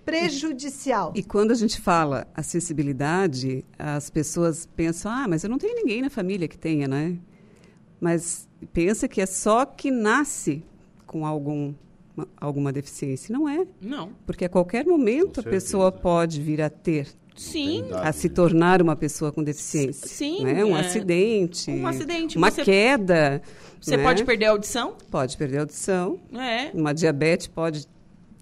[0.05, 1.13] prejudicial.
[1.15, 5.75] E, e, quando a gente fala acessibilidade, as pessoas pensam, ah, mas eu não tenho
[5.75, 7.17] ninguém na família que tenha, né?
[7.99, 10.63] Mas pensa que é só que nasce
[11.05, 11.73] com algum
[12.39, 13.33] alguma deficiência.
[13.33, 13.65] Não é.
[13.81, 14.11] Não.
[14.25, 17.85] Porque a qualquer momento a pessoa pode vir a ter Sim.
[17.93, 20.07] A se tornar uma pessoa com deficiência.
[20.07, 20.43] Sim.
[20.43, 20.63] Né?
[20.63, 20.81] Um é.
[20.81, 21.71] acidente.
[21.71, 22.37] Um acidente.
[22.37, 23.41] Uma você, queda.
[23.81, 24.03] Você né?
[24.03, 24.95] pode perder a audição?
[25.09, 26.19] Pode perder a audição.
[26.33, 26.71] É.
[26.73, 27.87] Uma diabetes pode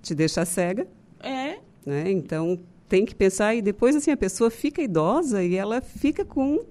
[0.02, 0.88] te deixar cega.
[1.24, 1.60] É.
[1.86, 2.12] Né?
[2.12, 3.56] Então, tem que pensar.
[3.56, 6.66] E depois, assim, a pessoa fica idosa e ela fica com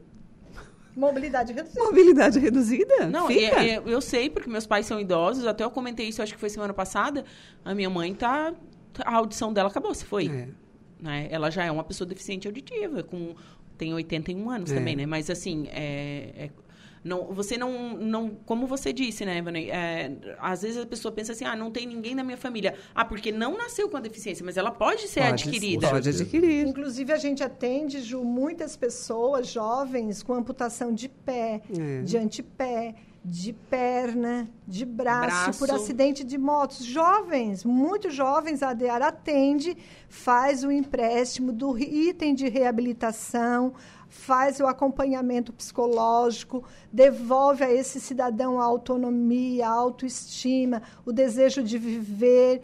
[0.96, 1.84] Mobilidade reduzida.
[1.84, 3.06] Mobilidade reduzida?
[3.06, 3.64] Não, Fica.
[3.64, 6.50] Eu, eu, sei, porque meus pais são idosos, até eu comentei isso, acho que foi
[6.50, 7.24] semana passada.
[7.64, 8.52] A minha mãe tá.
[9.04, 10.26] A audição dela acabou, se foi.
[10.26, 10.48] É.
[11.00, 11.28] Né?
[11.30, 13.34] Ela já é uma pessoa deficiente auditiva, com,
[13.78, 14.74] tem 81 anos é.
[14.74, 15.06] também, né?
[15.06, 16.50] Mas assim, é, é
[17.02, 19.56] não, você não, não, como você disse, né, Evan?
[19.56, 22.74] É, às vezes a pessoa pensa assim, ah, não tem ninguém na minha família.
[22.94, 25.88] Ah, porque não nasceu com a deficiência, mas ela pode ser pode, adquirida.
[25.88, 26.66] Pode adquirir.
[26.66, 32.02] Inclusive, a gente atende, Ju, muitas pessoas jovens com amputação de pé, é.
[32.02, 36.84] de antepé, de perna, de braço, braço, por acidente de motos.
[36.84, 39.76] Jovens, muito jovens, a ADEAR atende,
[40.08, 43.74] faz o empréstimo do item de reabilitação,
[44.10, 51.78] faz o acompanhamento psicológico, devolve a esse cidadão a autonomia, a autoestima, o desejo de
[51.78, 52.60] viver.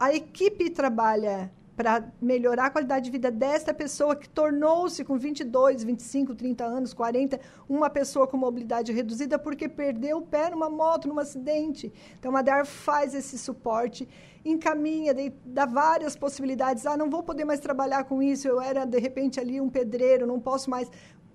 [0.00, 5.82] A equipe trabalha para melhorar a qualidade de vida desta pessoa que tornou-se com 22,
[5.82, 11.08] 25, 30 anos, 40, uma pessoa com mobilidade reduzida porque perdeu o pé numa moto,
[11.08, 11.90] num acidente.
[12.18, 14.06] Então, a DAR faz esse suporte,
[14.44, 16.86] encaminha, dá várias possibilidades.
[16.86, 20.26] Ah, não vou poder mais trabalhar com isso, eu era, de repente, ali um pedreiro,
[20.26, 20.90] não posso mais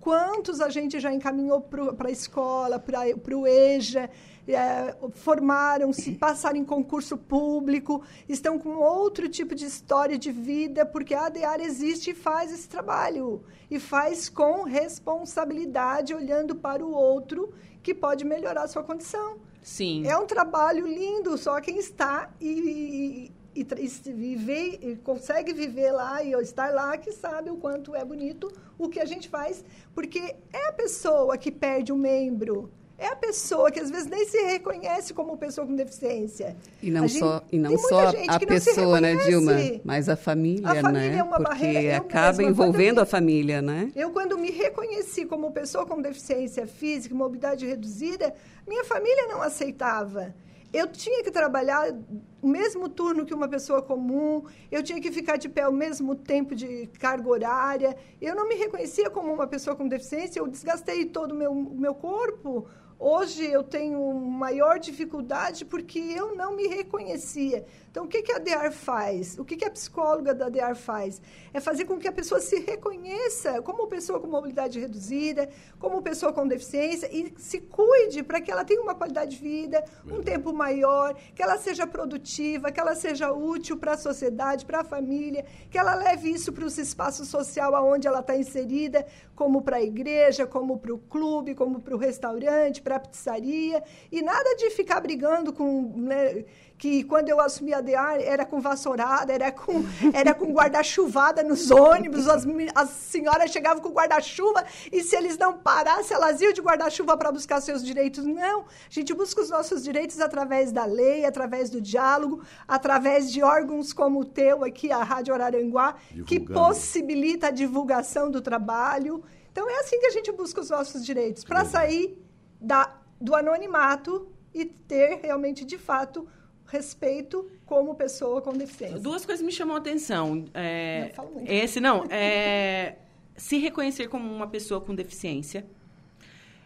[0.05, 4.07] Quantos a gente já encaminhou para a escola, para o EJA,
[4.47, 11.15] é, formaram-se, passaram em concurso público, estão com outro tipo de história de vida, porque
[11.15, 13.43] a ADAR existe e faz esse trabalho.
[13.67, 19.39] E faz com responsabilidade, olhando para o outro, que pode melhorar a sua condição.
[19.65, 20.06] Sim.
[20.06, 26.23] É um trabalho lindo, só quem está e, e, e, viver, e consegue viver lá
[26.23, 28.47] e estar lá que sabe o quanto é bonito
[28.78, 33.15] o que a gente faz, porque é a pessoa que perde um membro é a
[33.15, 36.55] pessoa que às vezes nem se reconhece como pessoa com deficiência.
[36.81, 39.53] E não gente, só, e não só a pessoa, né, Dilma?
[39.84, 41.17] Mas a família, a família né?
[41.17, 41.97] É uma Porque barreira.
[41.97, 43.91] acaba mesma, envolvendo a família, né?
[43.95, 48.34] Eu, quando me reconheci como pessoa com deficiência física, mobilidade reduzida,
[48.65, 50.34] minha família não aceitava.
[50.73, 51.93] Eu tinha que trabalhar
[52.41, 56.15] o mesmo turno que uma pessoa comum, eu tinha que ficar de pé o mesmo
[56.15, 57.95] tempo de carga horária.
[58.21, 61.95] Eu não me reconhecia como uma pessoa com deficiência, eu desgastei todo o meu, meu
[61.95, 67.65] corpo Hoje eu tenho maior dificuldade porque eu não me reconhecia.
[67.91, 69.38] Então, o que, que a DEAR faz?
[69.39, 71.21] O que, que a psicóloga da DEAR faz?
[71.53, 76.34] É fazer com que a pessoa se reconheça como pessoa com mobilidade reduzida, como pessoa
[76.34, 80.53] com deficiência e se cuide para que ela tenha uma qualidade de vida, um tempo
[80.53, 85.45] maior, que ela seja produtiva, que ela seja útil para a sociedade, para a família,
[85.69, 89.05] que ela leve isso para os espaços social aonde ela está inserida,
[89.36, 93.84] como para a igreja, como para o clube, como para o restaurante, para a pizzaria,
[94.12, 95.91] e nada de ficar brigando com.
[95.98, 96.45] Né,
[96.78, 101.71] que quando eu assumi a DEAR era com vassourada, era com, era com guarda-chuvada nos
[101.71, 102.45] ônibus, as,
[102.76, 107.32] as senhoras chegavam com guarda-chuva e se eles não parassem, elas iam de guarda-chuva para
[107.32, 108.26] buscar seus direitos.
[108.26, 113.41] Não, a gente busca os nossos direitos através da lei, através do diálogo, através de
[113.41, 115.95] órgãos como o teu aqui, a Rádio Araranguá,
[116.28, 119.24] que possibilita a divulgação do trabalho.
[119.50, 122.24] Então é assim que a gente busca os nossos direitos, para sair
[122.65, 126.28] da, do anonimato e ter realmente, de fato,
[126.65, 128.99] respeito como pessoa com deficiência.
[128.99, 130.45] Duas coisas me chamam a atenção.
[130.54, 131.51] É, não, muito.
[131.51, 132.95] Esse não, é
[133.38, 135.65] se reconhecer como uma pessoa com deficiência.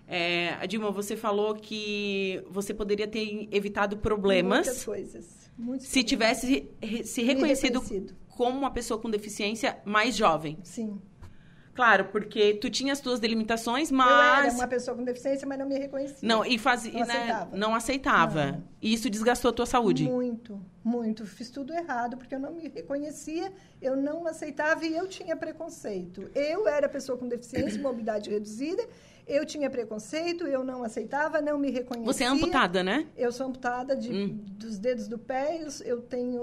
[0.07, 4.65] É, Dilma, você falou que você poderia ter evitado problemas.
[4.65, 5.51] Muitas coisas.
[5.57, 6.41] Muitos se problemas.
[6.41, 10.57] tivesse se reconhecido, reconhecido como uma pessoa com deficiência mais jovem.
[10.63, 10.99] Sim.
[11.79, 14.09] Claro, porque tu tinha as tuas delimitações, mas...
[14.09, 16.27] Eu era uma pessoa com deficiência, mas não me reconhecia.
[16.27, 16.91] Não, e fazia...
[16.91, 17.57] Não né, aceitava.
[17.57, 18.51] Não aceitava.
[18.51, 18.63] Não.
[18.81, 20.03] E isso desgastou a tua saúde?
[20.03, 21.25] Muito, muito.
[21.25, 23.49] Fiz tudo errado, porque eu não me reconhecia,
[23.81, 26.29] eu não aceitava e eu tinha preconceito.
[26.35, 28.85] Eu era pessoa com deficiência, mobilidade reduzida,
[29.25, 32.11] eu tinha preconceito, eu não aceitava, não me reconhecia.
[32.11, 33.07] Você é amputada, né?
[33.15, 34.37] Eu sou amputada de, hum.
[34.49, 36.41] dos dedos do pé, eu tenho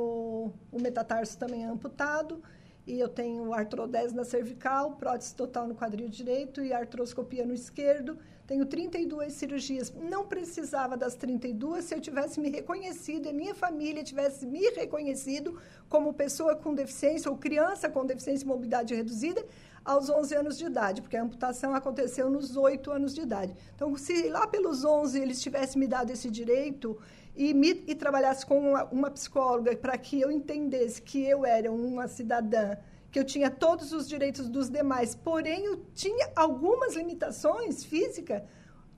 [0.72, 2.42] o metatarso também amputado
[2.86, 8.16] e eu tenho artrodese na cervical, prótese total no quadril direito e artroscopia no esquerdo.
[8.46, 9.92] Tenho 32 cirurgias.
[9.92, 15.58] Não precisava das 32 se eu tivesse me reconhecido e minha família tivesse me reconhecido
[15.88, 19.44] como pessoa com deficiência ou criança com deficiência e mobilidade reduzida
[19.84, 23.54] aos 11 anos de idade, porque a amputação aconteceu nos 8 anos de idade.
[23.74, 26.98] Então, se lá pelos 11 eles tivessem me dado esse direito,
[27.36, 31.70] e, me, e trabalhasse com uma, uma psicóloga para que eu entendesse que eu era
[31.70, 32.76] uma cidadã,
[33.12, 38.42] que eu tinha todos os direitos dos demais, porém eu tinha algumas limitações físicas,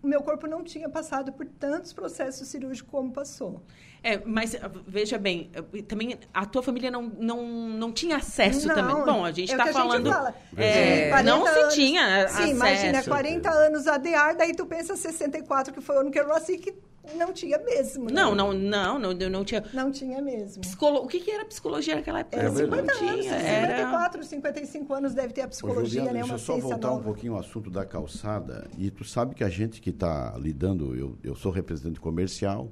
[0.01, 3.63] o meu corpo não tinha passado por tantos processos cirúrgicos como passou.
[4.03, 4.57] É, mas
[4.87, 5.51] veja bem,
[5.87, 9.05] também a tua família não, não, não tinha acesso não, também.
[9.05, 10.11] Bom, a gente está é falando.
[10.11, 10.35] Fala.
[10.57, 12.51] É, não se tinha sim, acesso.
[12.51, 16.59] imagina, 40 anos ADR, daí tu pensa 64, que foi o ano que eu nasci,
[16.59, 16.75] que
[17.17, 18.07] não tinha mesmo.
[18.07, 18.13] Né?
[18.13, 19.65] Não, não, não, não, não tinha.
[19.73, 20.61] Não tinha mesmo.
[20.61, 21.01] Psicolo...
[21.03, 22.37] O que, que era psicologia naquela época?
[22.37, 24.29] Era 50 não anos, tinha, 54, era...
[24.29, 26.21] 55 anos deve ter a psicologia, Ô, Juliana, né?
[26.21, 27.01] Deixa eu só voltar nova.
[27.01, 28.69] um pouquinho ao assunto da calçada.
[28.77, 32.71] E tu sabe que a gente que está lidando, eu, eu sou representante comercial,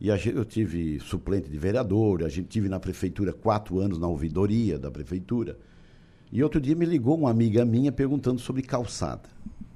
[0.00, 4.06] e gente, eu tive suplente de vereador, a gente tive na prefeitura quatro anos na
[4.06, 5.58] ouvidoria da prefeitura.
[6.30, 9.28] E outro dia me ligou uma amiga minha perguntando sobre calçada.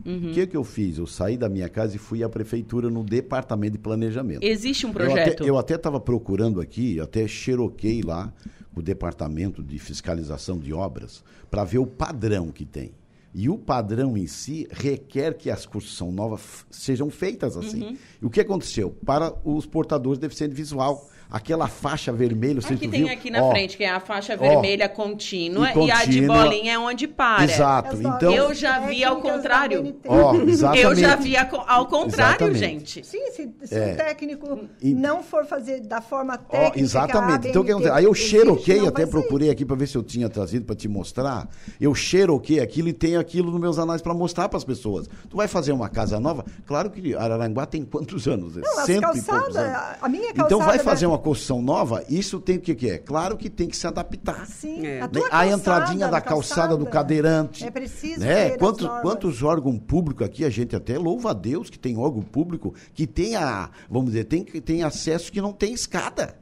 [0.04, 0.30] Uhum.
[0.30, 0.98] O que, que eu fiz?
[0.98, 4.42] Eu saí da minha casa e fui à prefeitura no departamento de planejamento.
[4.42, 5.44] Existe um projeto?
[5.44, 8.32] Eu até estava procurando aqui, até xeroquei lá
[8.74, 12.92] o departamento de fiscalização de obras para ver o padrão que tem.
[13.32, 17.82] E o padrão em si requer que as construções novas sejam feitas assim.
[17.82, 17.96] Uhum.
[18.22, 18.90] E o que aconteceu?
[19.06, 23.12] Para os portadores de deficiente visual, aquela faixa vermelha, você Aqui tu tem viu?
[23.12, 26.42] aqui na Ó, frente, que é a faixa vermelha contínua, e e, a de contínua.
[26.44, 27.44] bolinha é onde para.
[27.44, 27.96] Exato.
[28.00, 29.82] Então, Eu já vi ao técnicas da contrário.
[29.82, 30.08] BNT.
[30.08, 30.84] ó, exatamente.
[30.84, 31.46] Eu já vi ao
[31.86, 32.58] contrário, Exatamente.
[32.58, 33.06] gente.
[33.06, 33.92] Sim, se, se É.
[33.92, 36.72] o técnico E- não for fazer da forma Ó, técnica.
[36.72, 37.48] que a exatamente.
[37.48, 37.92] Então, que acontece?
[37.94, 40.74] Aí eu xeroquei, não até vai procurei aqui para ver se eu tinha trazido para
[40.74, 41.48] te mostrar.
[41.80, 45.08] Eu xeroquei aquilo e tenho aquilo nos meus anais para mostrar para as pessoas.
[45.28, 46.44] Tu vai fazer uma casa nova?
[46.66, 48.56] Claro que Araranguá tem quantos anos?
[48.56, 49.76] Não, as Cento e poucos calçadas, anos.
[50.02, 52.90] a- minha Então calçada vai da- fazer uma construção nova, isso tem o que, que
[52.90, 52.98] é?
[52.98, 54.46] Claro que tem que se adaptar.
[54.46, 55.00] Sim, É.
[55.02, 55.20] a, Né?
[55.20, 57.64] a calçada, entradinha da a calçada do cadeirante.
[57.64, 58.50] É preciso né?
[58.50, 62.22] ter as Quantos, órgãos públicos aqui, a gente até louva a Deus que tem órgão
[62.22, 66.36] público que tem a, vamos dizer, tem, que- tem acesso que não tem escada.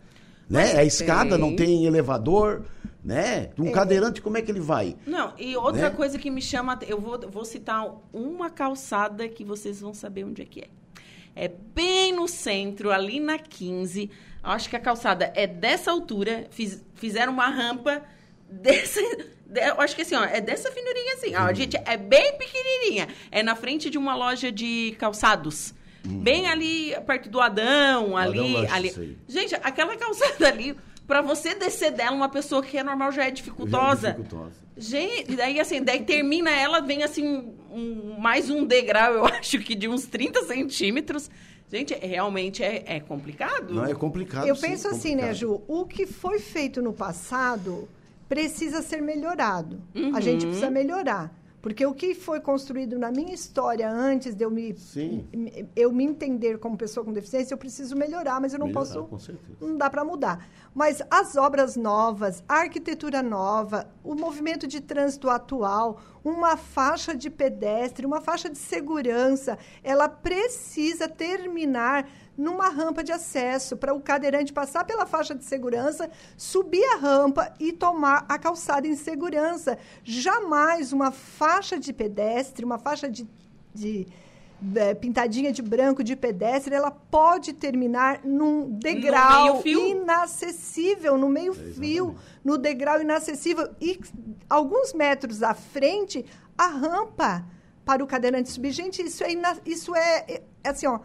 [0.49, 0.77] Né?
[0.77, 1.39] É escada, tem.
[1.39, 2.63] não tem elevador,
[3.05, 3.51] né?
[3.59, 4.97] Um cadeirante, como é que ele vai?
[5.07, 5.91] Não, e outra Né?
[5.91, 10.41] coisa que me chama, eu vou, vou citar uma calçada que vocês vão saber onde
[10.41, 10.69] é que é.
[11.37, 14.11] É bem no centro, ali na 15.
[14.43, 16.47] Acho que a calçada é dessa altura.
[16.51, 18.03] fiz- fizeram uma rampa
[18.51, 19.01] dessa.
[19.47, 21.35] de- eu acho que assim, ó, é dessa finurinha assim.
[21.35, 23.09] Ó, gente, é bem pequenininha.
[23.31, 25.75] É na frente de uma loja de calçados.
[26.05, 28.39] Bem ali, perto do Adão, ali.
[28.55, 29.19] Lanche, ali.
[29.29, 30.75] Gente, aquela calçada ali,
[31.07, 34.13] pra você descer dela, uma pessoa que é normal já é dificultosa.
[34.13, 34.53] Dificultosa.
[34.77, 39.75] Gente, daí assim, daí termina ela, vem assim, um- mais um degrau, eu acho que
[39.75, 41.29] de uns 30 centímetros.
[41.71, 43.75] Gente, é- realmente é, é complicado.
[43.75, 44.47] Não, é complicado.
[44.47, 45.37] Eu sim, penso assim, né, complicado.
[45.37, 45.63] Ju?
[45.69, 47.89] O que foi feito no passado
[48.29, 49.81] precisa ser melhorado.
[49.95, 50.15] Uhum.
[50.17, 51.33] A gente precisa melhorar.
[51.61, 54.75] Porque o que foi construído na minha história antes de eu me,
[55.75, 59.05] eu me entender como pessoa com deficiência, eu preciso melhorar, mas eu não Melhorar, posso.
[59.05, 59.59] com certeza.
[59.61, 60.47] Não dá para mudar.
[60.73, 67.29] Mas as obras novas, a arquitetura nova, o movimento de trânsito atual, uma faixa de
[67.29, 74.53] pedestre, uma faixa de segurança, ela precisa terminar numa rampa de acesso para o cadeirante
[74.53, 79.77] passar pela faixa de segurança, subir a rampa e tomar a calçada em segurança.
[80.05, 83.27] Jamais uma faixa de pedestre, uma faixa de,
[83.75, 84.07] de
[84.77, 89.89] é, pintadinha de branco de pedestre, ela pode terminar num degrau meio-fio?
[89.89, 92.15] inacessível, no meio-fio,
[92.45, 93.69] no degrau inacessível.
[93.81, 93.99] E
[94.49, 96.25] alguns metros à frente,
[96.57, 97.45] a rampa
[97.85, 98.71] para o cadeirante subir.
[98.71, 101.01] Gente, isso é, ina- isso é, é assim, ó,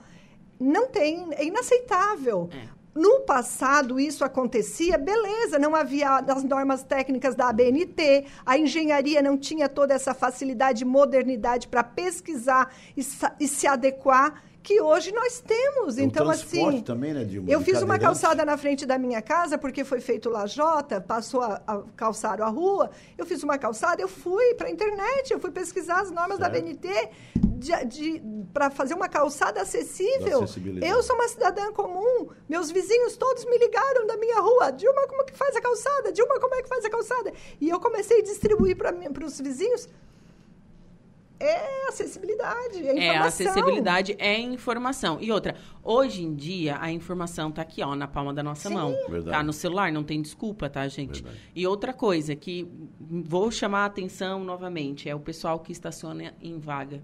[0.63, 2.49] não tem, é inaceitável.
[2.95, 9.35] No passado, isso acontecia, beleza, não havia as normas técnicas da ABNT, a engenharia não
[9.35, 13.03] tinha toda essa facilidade e modernidade para pesquisar e,
[13.39, 15.97] e se adequar que hoje nós temos.
[15.97, 16.81] O então, assim.
[16.81, 17.51] também, né, Dilma?
[17.51, 21.41] Eu De fiz uma calçada na frente da minha casa, porque foi feito lajota, passou
[21.41, 22.89] a, a calçaram a rua.
[23.17, 26.49] Eu fiz uma calçada, eu fui para a internet, eu fui pesquisar as normas da
[26.49, 26.63] Certo.
[26.63, 27.09] BNT
[28.53, 30.41] para fazer uma calçada acessível.
[30.45, 30.87] Da.
[30.87, 34.71] Eu sou uma cidadã comum, meus vizinhos todos me ligaram da minha rua.
[34.71, 36.11] Dilma, como que faz a calçada?
[36.11, 37.33] Dilma, como é que faz a calçada?
[37.59, 39.89] E eu comecei a distribuir para os vizinhos.
[41.43, 43.03] É acessibilidade, é informação.
[43.03, 45.17] É, a acessibilidade é informação.
[45.19, 48.75] E outra, hoje em dia a informação tá aqui, ó, na palma da nossa Sim.
[48.75, 48.91] mão.
[49.09, 49.37] Verdade.
[49.37, 51.21] Tá no celular, não tem desculpa, tá, gente?
[51.21, 51.51] Verdade.
[51.53, 52.67] E outra coisa que
[52.99, 57.03] vou chamar a atenção novamente é o pessoal que estaciona em vaga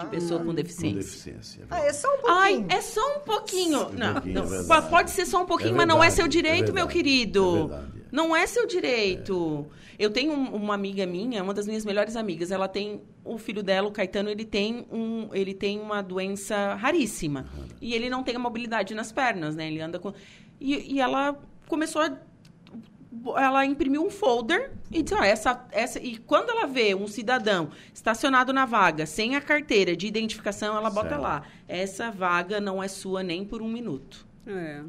[0.00, 0.98] de pessoa com Com deficiência.
[1.02, 1.60] deficiência.
[1.62, 1.88] é Ah, verdade.
[1.88, 2.36] é só um pouquinho.
[2.38, 3.78] Ai, é só um pouquinho.
[3.78, 4.88] Um não, pouquinho, não, é verdade.
[4.90, 6.92] pode ser só um pouquinho, É mas não é verdade, seu é direito, meu verdade,
[6.94, 7.44] querido.
[7.56, 8.02] é verdade, é.
[8.12, 9.66] Não é seu direito.
[9.98, 13.62] Eu tenho um- uma amiga minha, uma das minhas melhores amigas, ela tem o filho
[13.62, 17.46] dela, o Caetano, ele tem um, ele tem uma doença raríssima
[17.80, 19.66] e ele não tem a mobilidade nas pernas, né?
[19.68, 20.12] Ele anda com
[20.60, 21.38] e, e ela
[21.68, 22.16] começou a
[23.36, 26.00] ela imprimiu um folder e disse, ó, essa, essa...
[26.00, 30.90] E quando ela vê um cidadão estacionado na vaga, sem a carteira de identificação, ela
[30.90, 31.22] bota Certo.
[31.22, 34.26] lá, essa vaga não é sua nem por um minuto.
[34.46, 34.82] É.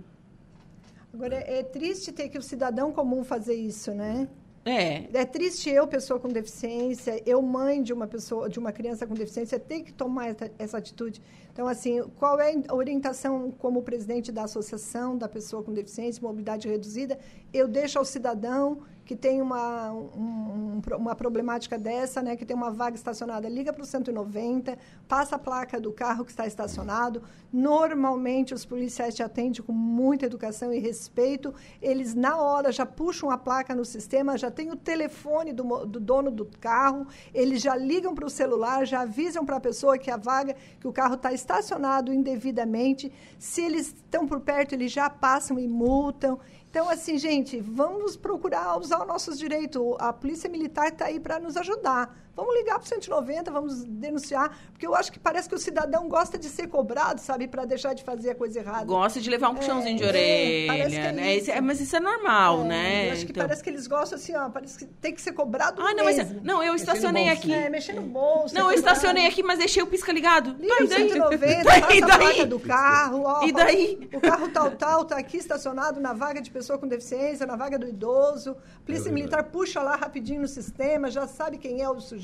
[1.14, 4.28] Agora, é triste ter que o cidadão comum fazer isso, né?
[4.66, 9.06] É, É triste eu, pessoa com deficiência, eu, mãe de uma pessoa, de uma criança
[9.06, 11.22] com deficiência, ter que tomar essa, essa atitude.
[11.54, 16.68] Então, assim, qual é a orientação como presidente da Associação da Pessoa com Deficiência Mobilidade
[16.68, 17.20] Reduzida?
[17.54, 22.56] Eu deixo ao cidadão que tem uma, um- um uma problemática dessa, né, que tem
[22.56, 24.78] uma vaga estacionada, liga para o 190,
[25.08, 27.22] passa a placa do carro que está estacionado.
[27.52, 31.54] Normalmente, os policiais te atendem com muita educação e respeito.
[31.82, 36.00] Eles, na hora, já puxam a placa no sistema, já tem o telefone do, do
[36.00, 40.10] dono do carro, eles já ligam para o celular, já avisam para a pessoa que
[40.12, 43.12] a vaga, que o carro está estacionado indevidamente.
[43.38, 46.40] Se eles estão por perto, eles já passam e multam.
[46.74, 49.80] Então, assim, gente, vamos procurar usar os nossos direitos.
[50.00, 54.58] A Polícia Militar está aí para nos ajudar, Vamos ligar para o 190, vamos denunciar,
[54.72, 57.94] porque eu acho que parece que o cidadão gosta de ser cobrado, sabe, para deixar
[57.94, 58.86] de fazer a coisa errada.
[58.86, 61.36] Gosta de levar um puxãozinho de É, orelha, parece que é né?
[61.36, 61.52] isso.
[61.52, 63.08] É, mas isso é normal, É, né?
[63.10, 65.34] Eu acho que Então- parece que eles gostam assim, ó, parece que tem que ser
[65.34, 66.42] cobrado Ah, não, mas mesmo.
[66.44, 67.54] não, eu estacionei aqui.
[67.54, 68.56] É, mexer no bolso.
[68.56, 70.56] Não, eu estacionei aqui, mas deixei o pisca ligado.
[70.60, 71.10] Liga Tá, o e daí?
[71.12, 72.34] 190, Daí, passa a daí?
[72.34, 73.22] placa do carro.
[73.26, 74.10] Ó, E daí?
[74.12, 77.78] O carro tal, tal, tá aqui estacionado na vaga de pessoa com deficiência, na vaga
[77.78, 78.58] do idoso.
[78.84, 82.23] Polícia É Militar puxa lá rapidinho no sistema, já sabe quem é o sujeito,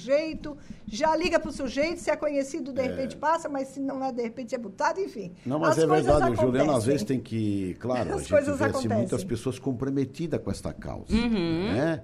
[0.87, 4.21] já liga pro sujeito, se é conhecido, de repente passa, mas se não é, de
[4.21, 5.31] repente é botado, enfim.
[5.45, 6.91] Não, mas As é coisas verdade, o Juliano às acontecem.
[6.91, 8.97] vezes tem que, claro, a As gente coisas vê assim, acontecem.
[8.97, 11.73] muitas pessoas comprometidas com esta causa, Uhum.
[11.73, 12.03] né?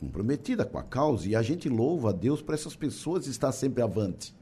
[0.00, 3.82] Comprometida com a causa e a gente louva a Deus para essas pessoas estar sempre
[3.82, 4.34] avante.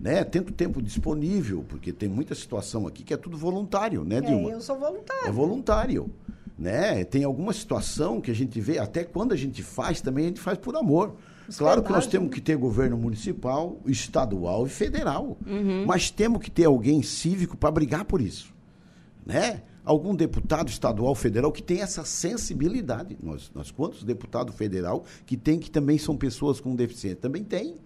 [0.00, 0.22] Né?
[0.24, 4.50] Tendo tempo disponível, porque tem muita situação aqui que é tudo voluntário, né, Dilma?
[4.50, 5.26] É, eu sou voluntário.
[5.28, 6.10] É voluntário.
[6.58, 7.04] Né?
[7.04, 10.40] Tem alguma situação que a gente vê, até quando a gente faz, também a gente
[10.40, 11.16] faz por amor.
[11.56, 15.36] Claro que nós temos que ter governo municipal, estadual e federal.
[15.46, 15.84] Uhum.
[15.86, 18.52] Mas temos que ter alguém cívico para brigar por isso.
[19.24, 19.62] Né?
[19.84, 23.16] Algum deputado estadual, federal que tem essa sensibilidade.
[23.22, 27.20] Nós, nós quantos deputados federal que tem que também são pessoas com deficiência?
[27.20, 27.76] Também tem.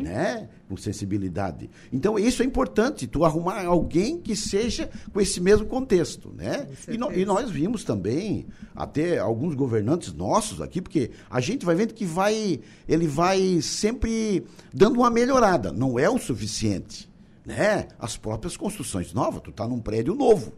[0.00, 0.48] Né?
[0.68, 1.70] Com sensibilidade.
[1.92, 6.66] Então, isso é importante, tu arrumar alguém que seja com esse mesmo contexto, né?
[6.88, 11.74] E, no- e nós vimos também até alguns governantes nossos aqui, porque a gente vai
[11.74, 15.70] vendo que vai, ele vai sempre dando uma melhorada.
[15.72, 17.11] Não é o suficiente
[17.44, 17.88] né?
[17.98, 20.52] As próprias construções novas, tu tá num prédio novo,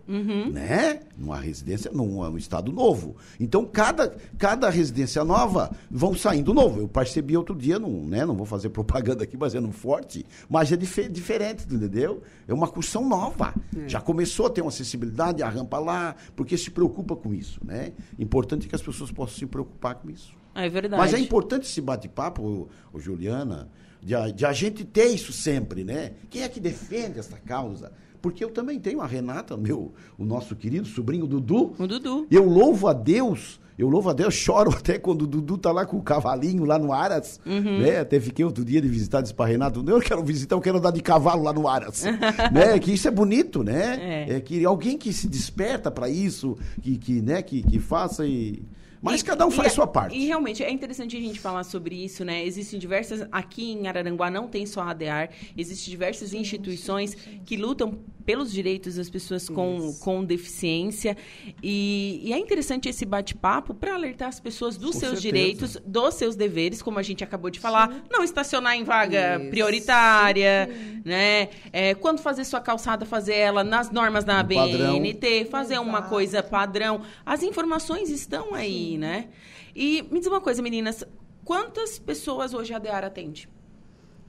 [0.53, 1.01] né?
[1.17, 3.17] Numa residência, num, num estado novo.
[3.41, 6.81] Então, cada, cada residência nova vão saindo novo.
[6.81, 8.25] Eu percebi outro dia, num, né?
[8.27, 12.23] Não vou fazer propaganda aqui, mas é num forte, mas é dife- diferente, entendeu?
[12.47, 13.55] É uma construção nova.
[13.87, 17.93] Já começou a ter uma acessibilidade, a rampa lá, porque se preocupa com isso, né?
[18.19, 20.35] Importante que as pessoas possam se preocupar com isso.
[20.55, 21.01] É verdade.
[21.03, 23.69] Mas é importante esse bate-papo, Juliana,
[24.05, 26.13] de a, de a gente ter isso sempre, né?
[26.29, 27.91] Quem é que defende essa causa?
[28.21, 31.75] Porque eu também tenho a Renata, meu, o nosso querido sobrinho Dudu.
[31.79, 32.27] O Dudu.
[32.31, 35.85] Eu louvo a Deus, eu louvo a Deus, choro até quando o Dudu tá lá
[35.85, 37.81] com o cavalinho lá no Aras, Uhum.
[37.81, 38.01] né?
[38.01, 40.91] Até fiquei outro dia de visitar, disse pra Renato, eu quero visitar, eu quero andar
[40.93, 42.05] de cavalo lá no Aras,
[42.53, 42.79] né?
[42.79, 44.27] Que isso é bonito, né?
[44.29, 44.41] É.
[44.41, 47.43] que alguém que se desperta para isso, que, que, né?
[47.43, 48.63] que, que faça e...
[49.05, 50.17] Mas E- cada um faz é- sua parte.
[50.17, 52.45] E realmente é interessante a gente falar sobre isso, né?
[52.45, 53.27] Existem diversas.
[53.31, 58.95] Aqui em Araranguá não tem só a ADEAR, existem diversas instituições que lutam pelos direitos
[58.95, 61.15] das pessoas com, com deficiência.
[61.63, 65.21] E, e é interessante esse bate-papo para alertar as pessoas dos Com seus certeza.
[65.21, 68.03] direitos, dos seus deveres, como a gente acabou de falar.
[68.11, 69.51] Não estacionar em vaga Isso.
[69.51, 70.71] prioritária,
[71.05, 71.51] né?
[71.73, 74.35] É, quando fazer sua calçada, fazer ela nas normas da.
[74.45, 76.09] ABNT, fazer uma Exato.
[76.09, 77.03] coisa padrão.
[77.25, 79.29] As informações estão aí, né?
[79.75, 81.05] E me diz uma coisa, meninas,
[81.45, 83.49] quantas pessoas hoje a DEAR atende?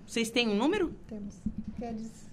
[0.06, 0.94] Vocês têm um número?
[1.08, 1.36] Temos.
[1.78, 2.26] Queres...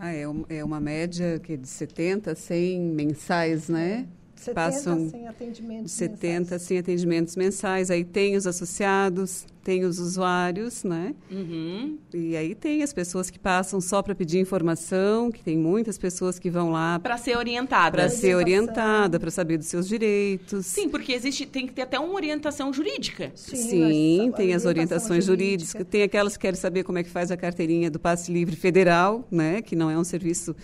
[0.00, 4.06] Ah, é, um- é uma média que de 70 a 100 mensais, né?
[4.42, 5.84] 70 Passam sem atendimento.
[5.84, 7.90] de 70 a 100 atendimentos mensais.
[7.90, 11.14] Aí tem os associados, tem os usuários, né?
[11.30, 11.96] Uhum.
[12.12, 16.38] E aí tem as pessoas que passam só para pedir informação, que tem muitas pessoas
[16.38, 17.96] que vão lá Para ser orientada.
[17.96, 20.66] para ser orientada, para saber dos seus direitos.
[20.66, 23.30] Sim, porque existe, tem que ter até uma orientação jurídica.
[23.34, 27.30] Sim, a tem as orientações jurídicas, tem aquelas que querem saber como é que faz
[27.30, 30.54] a carteirinha do passe livre federal, né, que não é um serviço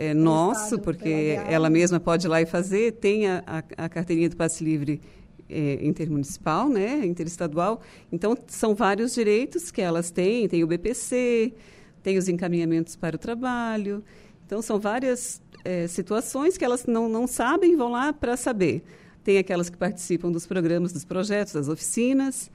[0.00, 4.30] é, nosso, porque ela mesma pode ir lá e fazer, tem a, a, a carteirinha
[4.30, 4.98] do passe livre
[5.46, 7.82] é, intermunicipal, né, interestadual.
[8.10, 11.52] Então, são vários direitos que elas têm, tem o BPC,
[12.02, 14.02] tem os encaminhamentos para o trabalho.
[14.46, 18.82] Então, são várias é, situações que elas não, não sabem e vão lá para saber.
[19.22, 22.50] Tem aquelas que participam dos programas, dos projetos, das oficinas.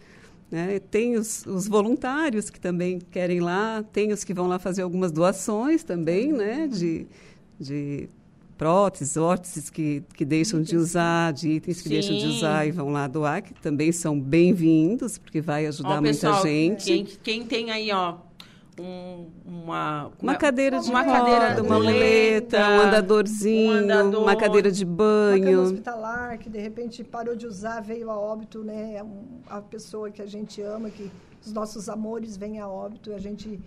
[0.49, 0.79] Né?
[0.79, 4.81] Tem os, os voluntários que também querem ir lá, tem os que vão lá fazer
[4.81, 6.67] algumas doações também, né?
[6.67, 7.07] De,
[7.59, 8.09] de
[8.57, 12.37] próteses, órteses que, que deixam de usar, de itens que deixam de Sim.
[12.37, 16.41] usar e vão lá doar, que também são bem-vindos, porque vai ajudar Ó, muita pessoal,
[16.43, 16.85] gente.
[16.85, 18.15] Quem, quem tem aí, ó,
[18.79, 20.09] um- uma...
[20.21, 20.37] Uma é?
[20.37, 24.21] cadeira de uma roda, cadeira uma muleta, um andadorzinho, um andador.
[24.23, 25.61] uma cadeira de Uma cama banho.
[25.61, 29.03] hospitalar que de repente parou de usar, veio a óbito, né?
[29.03, 31.09] Um- A pessoa que a gente ama, que
[31.45, 33.59] os nossos amores vêm a óbito, a gente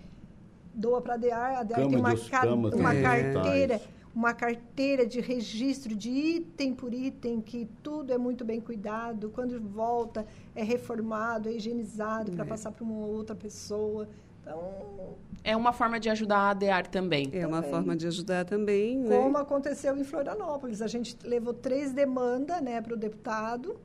[0.73, 1.59] doa para a DEAR.
[1.59, 3.81] A DEAR Cama tem uma, camas uma também, carteira,
[4.15, 9.29] uma carteira de registro de item por item, que tudo é muito bem cuidado.
[9.29, 14.07] Quando volta, é reformado, é higienizado para passar para uma outra pessoa.
[14.41, 17.29] Então, É uma forma de ajudar a ADEAR também.
[17.33, 17.71] É uma Também.
[17.71, 19.15] forma de ajudar também, né?
[19.17, 20.81] como aconteceu em Florianópolis.
[20.81, 23.75] A gente levou três demandas né, para o deputado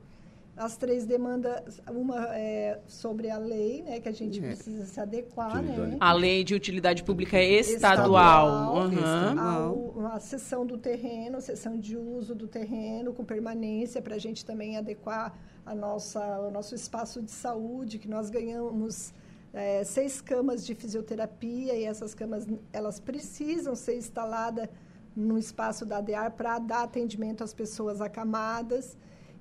[0.57, 4.47] as três demandas, uma é sobre a lei, né, que a gente É.
[4.47, 5.91] precisa se adequar, Utilidade.
[5.91, 5.97] né?
[5.99, 8.77] A lei de utilidade pública é estadual.
[8.77, 9.39] Aham.
[9.39, 14.19] Ao- a cessão do terreno, a cessão de uso do terreno com permanência, para a
[14.19, 19.13] gente também adequar a nossa, o nosso espaço de saúde, que nós ganhamos
[19.53, 24.67] eh, seis camas de fisioterapia e essas camas elas precisam ser instaladas
[25.15, 28.97] no espaço da ADEAR para dar atendimento às pessoas acamadas.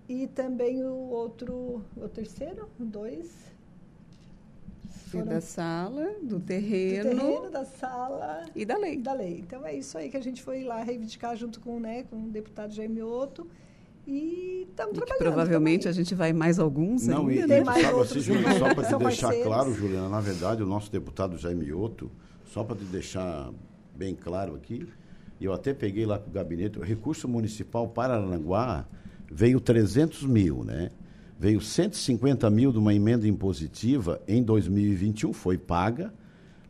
[0.09, 3.31] E também o outro, o terceiro, dois,
[4.87, 8.99] E foram da sala, do do terreno, terreno, da sala e da lei.
[8.99, 9.39] da lei.
[9.41, 12.29] Então é isso aí que a gente foi lá reivindicar junto com, né, com o
[12.31, 13.47] deputado Jaime Otto
[14.07, 15.19] e estamos trabalhando.
[15.19, 17.49] provavelmente a gente vai mais alguns Não, e, ainda.
[17.49, 19.47] Tem e mais sabe outros assim, Juliana, só para te deixar parceiros.
[19.47, 22.11] claro, Juliana, na verdade, o nosso deputado Jaime Otto,
[22.45, 23.51] só para te deixar
[23.97, 24.87] bem claro aqui,
[25.41, 28.87] eu até peguei lá com o gabinete, o recurso municipal para Aranguá
[29.35, 30.91] veio 300 mil, né?
[31.39, 36.15] Veio 150 mil de uma emenda impositiva em 2021, foi paga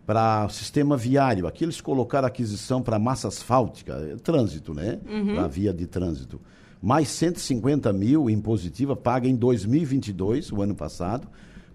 [0.07, 1.47] para o sistema viário.
[1.47, 4.99] Aqui eles colocaram aquisição para massa asfáltica, eh, trânsito, né?
[5.35, 6.41] Para via de trânsito.
[6.81, 11.29] Mais 150 mil impositiva paga em 2022, o ano passado,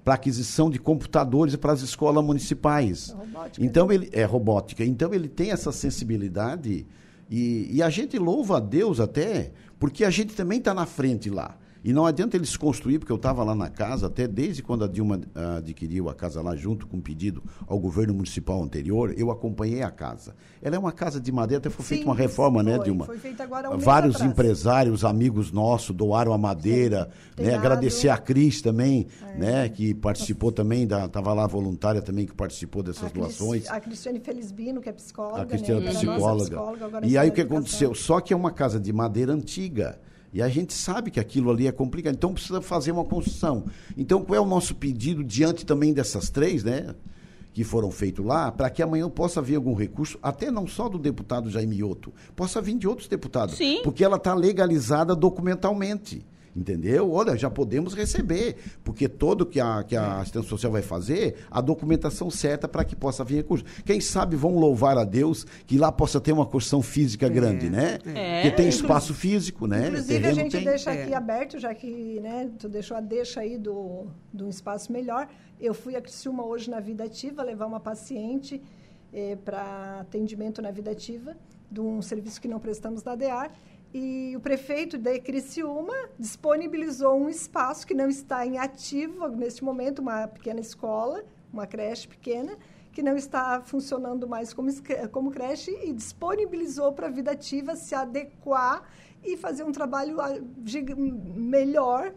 [0.03, 3.09] para aquisição de computadores para as escolas municipais.
[3.09, 4.83] Robótica, Então ele é robótica.
[4.83, 6.85] Então ele tem essa sensibilidade
[7.29, 11.29] e, e a gente louva a Deus até porque a gente também está na frente
[11.29, 11.57] lá.
[11.83, 14.87] E não adianta eles construir, porque eu estava lá na casa, até desde quando a
[14.87, 19.31] Dilma ah, adquiriu a casa lá, junto com um pedido ao governo municipal anterior, eu
[19.31, 20.35] acompanhei a casa.
[20.61, 22.83] Ela é uma casa de madeira, até foi feita uma reforma, né, foi.
[22.83, 23.05] Dilma?
[23.05, 27.09] Foi feita agora um Vários empresários, amigos nossos, doaram a madeira.
[27.37, 27.55] Né?
[27.55, 29.37] Agradecer a Cris também, É.
[29.37, 33.69] né, que participou também, estava lá voluntária também, que participou dessas A, Cris- doações.
[33.69, 35.87] a Cristiane Felizbino, que é psicóloga, A Cristiana né?
[35.87, 36.43] é psicóloga.
[36.43, 37.95] psicóloga, agora E aí o que aconteceu?
[37.95, 39.97] Só que é uma casa de madeira antiga.
[40.33, 42.13] E a gente sabe que aquilo ali é complicado.
[42.13, 43.65] Então precisa fazer uma construção.
[43.97, 46.93] Então qual é o nosso pedido diante também dessas três, né?
[47.53, 50.99] Que foram feitos lá, para que amanhã possa vir algum recurso, até não só do
[50.99, 53.55] deputado Jaime Otto, possa vir de outros deputados.
[53.55, 53.81] Sim.
[53.83, 56.23] Porque ela está legalizada documentalmente.
[56.55, 57.11] Entendeu?
[57.11, 61.61] Olha, já podemos receber, porque todo que a, que a assistência social vai fazer, a
[61.61, 63.65] documentação certa para que possa vir recurso.
[63.85, 67.99] Quem sabe vão louvar a Deus que lá possa ter uma construção física grande, né?
[68.15, 68.41] É.
[68.43, 69.87] Que tem espaço físico, né?
[69.87, 70.65] Inclusive, a gente tem.
[70.65, 71.03] deixa É.
[71.03, 75.27] aqui aberto, já que né, tu deixou a deixa aí do, de um espaço melhor.
[75.59, 78.61] Eu fui a Criciúma hoje na Vida Ativa levar uma paciente
[79.43, 81.35] para atendimento na Vida Ativa,
[81.69, 83.51] de um serviço que não prestamos na DEAR.
[83.93, 89.99] E o prefeito de Criciúma disponibilizou um espaço que não está em ativo neste momento,
[89.99, 92.55] uma pequena escola, uma creche pequena,
[92.91, 94.69] que não está funcionando mais como,
[95.11, 98.83] como creche e disponibilizou para a vida ativa se adequar
[99.23, 100.37] e fazer um trabalho ah,
[101.35, 102.13] melhor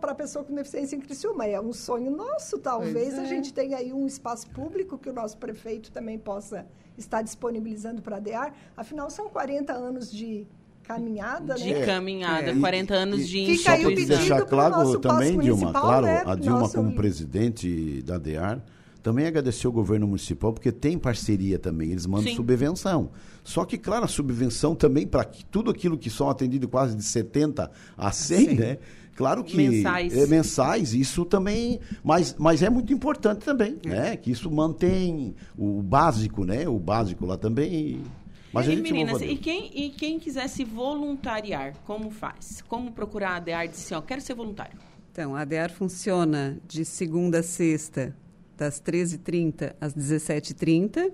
[0.00, 1.46] para a pessoa com deficiência em Criciúma.
[1.46, 3.26] É um sonho nosso, talvez Pois a é.
[3.26, 8.16] gente tenha aí um espaço público que o nosso prefeito também possa estar disponibilizando para
[8.16, 8.54] a DEAR.
[8.76, 10.46] Afinal, são 40 anos de
[10.86, 11.84] caminhada, De né?
[11.86, 12.54] caminhada, É.
[12.54, 15.30] 40 anos E- de e Fica aí o Só para pedido deixar claro nosso também,
[15.38, 18.62] Dilma, municipal, claro, né, a Dilma nosso- como presidente da DEAR,
[19.02, 22.36] também agradecer o governo municipal, porque tem parceria também, eles mandam Sim.
[22.36, 23.10] subvenção.
[23.42, 27.70] Só que, claro, a subvenção também para tudo aquilo que são atendido quase de 70
[27.98, 28.54] a 100, Sim.
[28.54, 28.78] né?
[29.16, 30.16] Claro que Mensais.
[30.16, 34.16] é mensais, isso também, mas, mas é muito importante também, né?
[34.16, 36.66] Que isso mantém o básico, né?
[36.68, 38.00] O básico lá também.
[38.54, 42.62] Mas a e, gente meninas, a e quem, e quem quiser se voluntariar, como faz?
[42.66, 44.78] Como procurar a DEAR e dizer assim, ó, quero ser voluntário?
[45.14, 48.16] Então, a ADEAR funciona de segunda a sexta,
[48.56, 51.12] das 13h30 às 17h30,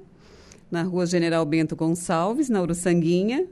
[0.70, 3.46] na rua General Bento Gonçalves, na Uruçanguinha.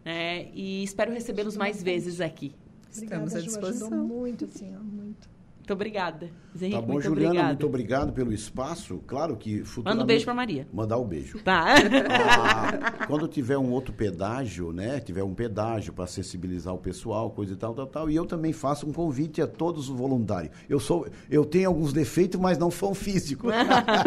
[0.05, 0.49] né?
[0.53, 2.53] E espero recebê-los mais vezes aqui.
[2.97, 3.87] Obrigada, Estamos à Ju, disposição.
[3.87, 5.29] Ajudou muito, assim, ó, muito.
[5.67, 6.29] Muito obrigada.
[6.57, 7.47] Zé Tá Henrique, bom, muito Juliana, obrigada.
[7.49, 9.03] muito obrigado pelo espaço.
[9.05, 9.95] Claro que futuramente...
[9.97, 10.67] Manda um beijo pra Maria.
[10.71, 11.39] Mandar o beijo.
[11.43, 11.75] Tá.
[12.19, 15.01] Ah, quando tiver um outro pedágio, né?
[15.01, 18.09] Tiver um pedágio para acessibilizar o pessoal, coisa e tal, tal, tal.
[18.09, 20.55] E eu também faço um convite a todos os voluntários.
[20.69, 23.51] Eu sou, eu tenho alguns defeitos, mas não são físicos.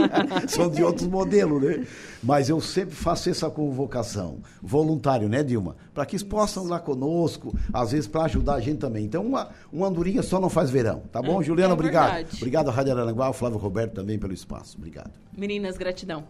[0.48, 1.86] são de outros modelos, né?
[2.22, 4.38] Mas eu sempre faço essa convocação.
[4.62, 5.76] Voluntário, né, Dilma?
[5.92, 9.04] Para que eles possam lá conosco, às vezes para ajudar a gente também.
[9.04, 11.42] Então, uma, uma andorinha só não faz verão, tá bom?
[11.50, 12.12] Juliana, é obrigado.
[12.12, 12.36] verdade.
[12.36, 14.76] Obrigado à Rádio Aranguá, ao Flávio Roberto também pelo espaço.
[14.78, 15.10] Obrigado.
[15.36, 16.24] Meninas, gratidão.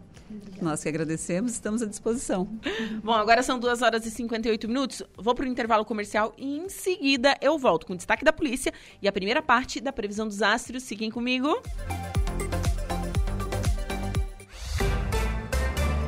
[0.63, 2.49] Nós que agradecemos, estamos à disposição.
[3.05, 5.03] Bom, agora são 2 horas e 58 minutos.
[5.19, 8.73] Vou para o intervalo comercial e em seguida eu volto com o destaque da polícia
[9.03, 10.89] e a primeira parte da previsão dos astros.
[10.89, 11.61] Fiquem comigo.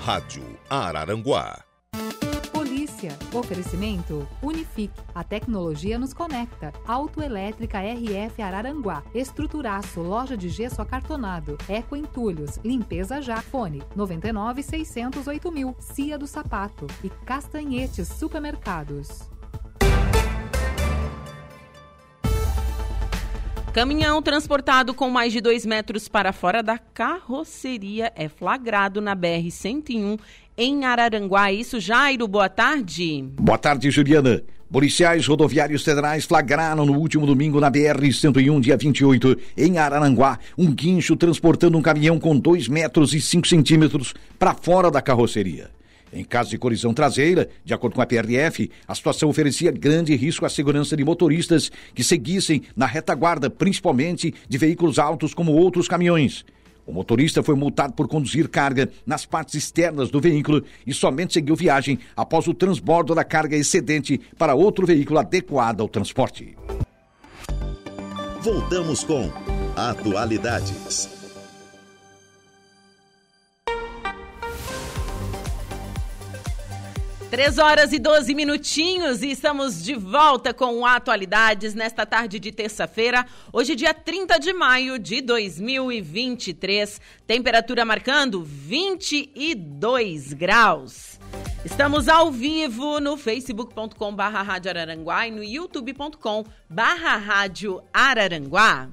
[0.00, 1.71] Rádio Araranguá.
[3.02, 3.18] Polícia.
[3.32, 4.94] Oferecimento Unifique.
[5.14, 6.72] A tecnologia nos conecta.
[6.86, 9.02] Autoelétrica RF Araranguá.
[9.14, 10.00] Estruturaço.
[10.00, 11.58] Loja de gesso acartonado.
[11.68, 12.58] Eco Entulhos.
[12.64, 13.42] Limpeza já.
[13.42, 15.74] Fone 99 608 mil.
[15.78, 16.86] Cia do Sapato.
[17.02, 19.32] E Castanhetes Supermercados.
[23.72, 30.20] Caminhão transportado com mais de 2 metros para fora da carroceria é flagrado na BR-101
[30.56, 31.52] em Araranguá.
[31.52, 33.24] Isso, Jairo, boa tarde.
[33.38, 34.42] Boa tarde, Juliana.
[34.70, 41.14] Policiais rodoviários federais flagraram no último domingo na BR-101, dia 28, em Araranguá, um guincho
[41.14, 45.70] transportando um caminhão com 2 metros e 5 centímetros para fora da carroceria.
[46.10, 50.46] Em caso de colisão traseira, de acordo com a PRF, a situação oferecia grande risco
[50.46, 56.46] à segurança de motoristas que seguissem na retaguarda, principalmente de veículos altos como outros caminhões.
[56.92, 61.56] O motorista foi multado por conduzir carga nas partes externas do veículo e somente seguiu
[61.56, 66.54] viagem após o transbordo da carga excedente para outro veículo adequado ao transporte.
[68.42, 69.32] Voltamos com
[69.74, 71.21] Atualidades.
[77.32, 83.24] Três horas e 12 minutinhos e estamos de volta com Atualidades nesta tarde de terça-feira,
[83.50, 87.00] hoje dia 30 de maio de 2023.
[87.26, 91.18] Temperatura marcando 22 graus.
[91.64, 98.90] Estamos ao vivo no facebook.com barra Rádio Araranguá e no youtube.com barra Rádio Araranguá.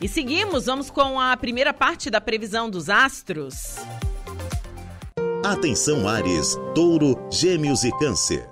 [0.00, 3.74] E seguimos, vamos com a primeira parte da previsão dos astros.
[5.44, 8.50] Atenção Ares, Touro, Gêmeos e Câncer.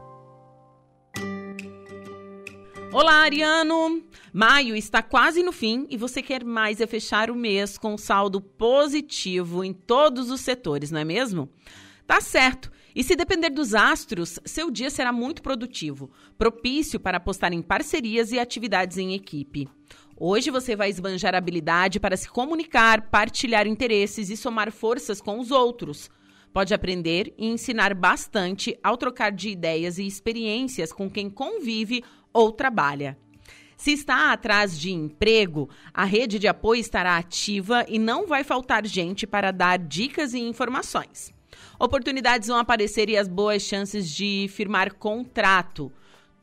[2.93, 4.05] Olá, Ariano!
[4.33, 8.41] Maio está quase no fim e você quer mais é fechar o mês com saldo
[8.41, 11.51] positivo em todos os setores, não é mesmo?
[12.07, 12.71] Tá certo!
[12.95, 16.09] E se depender dos astros, seu dia será muito produtivo,
[16.39, 19.69] propício para apostar em parcerias e atividades em equipe.
[20.17, 25.51] Hoje você vai esbanjar habilidade para se comunicar, partilhar interesses e somar forças com os
[25.51, 26.09] outros.
[26.57, 32.03] Pode aprender e ensinar bastante ao trocar de ideias e experiências com quem convive
[32.33, 33.19] ou trabalha.
[33.77, 38.87] Se está atrás de emprego, a rede de apoio estará ativa e não vai faltar
[38.87, 41.31] gente para dar dicas e informações.
[41.79, 45.93] Oportunidades vão aparecer e as boas chances de firmar contrato.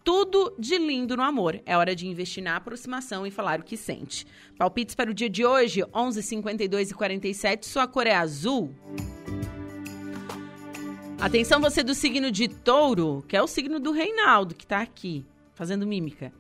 [0.04, 1.60] Tudo de lindo no amor.
[1.66, 4.28] É hora de investir na aproximação e falar o que sente.
[4.60, 7.66] Palpites para o dia de hoje, 11, 52 e 47.
[7.66, 8.76] Sua cor é azul.
[11.24, 15.24] Atenção, você do signo de touro, que é o signo do Reinaldo, que está aqui,
[15.56, 16.34] fazendo mímica.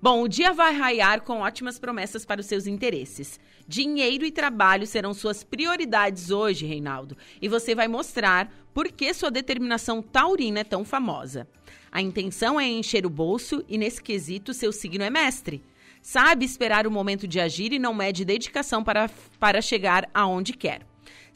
[0.00, 3.40] Bom, o dia vai raiar com ótimas promessas para os seus interesses.
[3.66, 7.16] Dinheiro e trabalho serão suas prioridades hoje, Reinaldo.
[7.42, 11.48] E você vai mostrar por que sua determinação taurina é tão famosa.
[11.90, 15.64] A intenção é encher o bolso e, nesse quesito, seu signo é mestre.
[16.00, 19.10] Sabe esperar o momento de agir e não mede dedicação para,
[19.40, 20.87] para chegar aonde quer.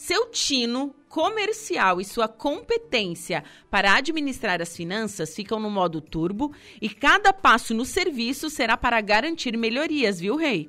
[0.04, 6.88] Seu tino comercial e sua competência para administrar as finanças ficam no modo turbo e
[6.88, 10.68] cada passo no serviço será para garantir melhorias, viu, Rei?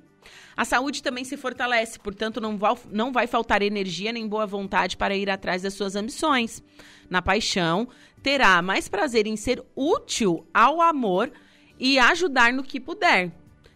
[0.56, 4.98] A saúde também se fortalece, portanto, não vai, não vai faltar energia nem boa vontade
[4.98, 6.62] para ir atrás das suas ambições.
[7.10, 7.88] Na paixão,
[8.22, 11.32] terá mais prazer em ser útil ao amor
[11.80, 13.32] e ajudar no que puder.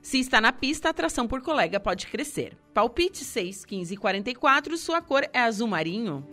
[0.08, 2.58] Se está na pista, a atração por colega pode crescer.
[2.74, 6.26] Palpite 6, 15 e 44, sua cor é azul marinho.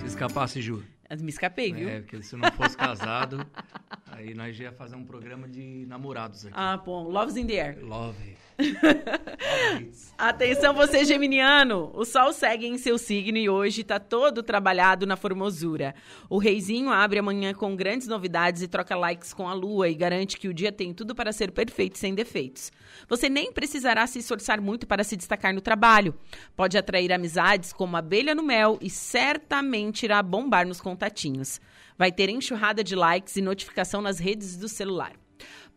[0.00, 0.84] Se escapasse, Ju.
[1.18, 1.88] Me escapei, viu?
[1.88, 3.38] É, porque se eu não fosse casado,
[4.12, 6.54] aí nós ia fazer um programa de namorados aqui.
[6.54, 7.08] Ah, bom.
[7.08, 7.82] Loves in the air.
[7.82, 8.36] Love.
[10.16, 15.14] Atenção você geminiano, o sol segue em seu signo e hoje está todo trabalhado na
[15.14, 15.94] formosura.
[16.28, 20.38] O reizinho abre amanhã com grandes novidades e troca likes com a lua e garante
[20.38, 22.72] que o dia tem tudo para ser perfeito sem defeitos.
[23.08, 26.14] Você nem precisará se esforçar muito para se destacar no trabalho.
[26.56, 31.60] Pode atrair amizades como abelha no mel e certamente irá bombar nos contatinhos.
[31.98, 35.12] Vai ter enxurrada de likes e notificação nas redes do celular.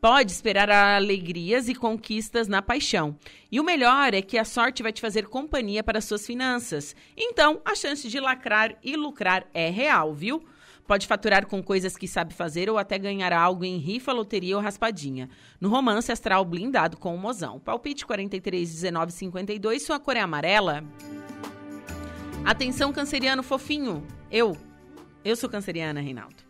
[0.02, 3.18] Pode esperar alegrias e conquistas na paixão.
[3.52, 6.96] E o melhor é que a sorte vai te fazer companhia para suas finanças.
[7.18, 10.42] Então, a chance de lacrar e lucrar é real, viu?
[10.88, 14.64] Pode faturar com coisas que sabe fazer ou até ganhar algo em rifa, loteria ou
[14.64, 15.30] raspadinha.
[15.60, 17.60] No romance astral blindado com o mozão.
[17.60, 20.82] Palpite 43, 19, 52, sua cor é amarela.
[22.46, 24.04] Atenção, canceriano fofinho.
[24.32, 24.56] Eu.
[25.24, 26.49] Eu sou canceriana, Reinaldo.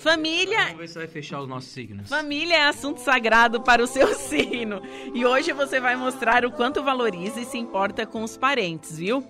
[0.00, 0.64] Família.
[0.64, 2.08] Vamos ver se vai fechar os nossos signos.
[2.08, 4.80] Família é assunto sagrado para o seu signo.
[5.14, 9.22] E hoje você vai mostrar o quanto valoriza e se importa com os parentes, viu?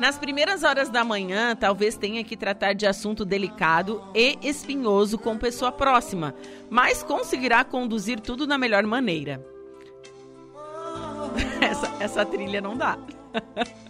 [0.00, 5.36] Nas primeiras horas da manhã, talvez tenha que tratar de assunto delicado e espinhoso com
[5.36, 6.34] pessoa próxima,
[6.70, 9.44] mas conseguirá conduzir tudo da melhor maneira.
[11.60, 12.98] Essa, essa trilha não dá.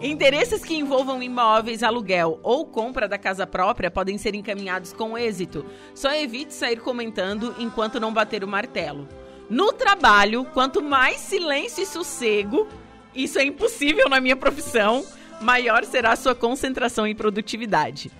[0.00, 5.64] Interesses que envolvam imóveis, aluguel ou compra da casa própria podem ser encaminhados com êxito.
[5.94, 9.08] Só evite sair comentando enquanto não bater o martelo.
[9.50, 12.68] No trabalho, quanto mais silêncio e sossego,
[13.14, 15.04] isso é impossível na minha profissão,
[15.40, 18.10] maior será a sua concentração e produtividade.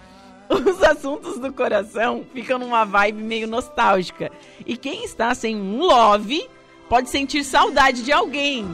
[0.48, 4.32] Os assuntos do coração ficam numa vibe meio nostálgica.
[4.66, 6.48] E quem está sem um love
[6.88, 8.66] pode sentir saudade de alguém.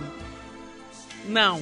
[1.27, 1.61] Não,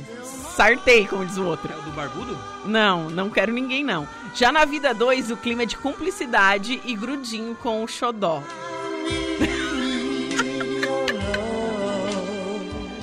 [0.53, 1.72] sartei, como diz o outro.
[1.72, 2.38] É o do barbudo?
[2.64, 4.09] Não, não quero ninguém, não.
[4.34, 8.42] Já na vida 2, o clima é de cumplicidade e grudinho com o xodó.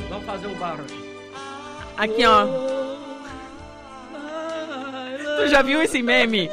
[0.10, 0.86] Vamos fazer o barro.
[1.98, 2.48] Aqui, ó.
[5.38, 6.50] Tu já viu esse meme?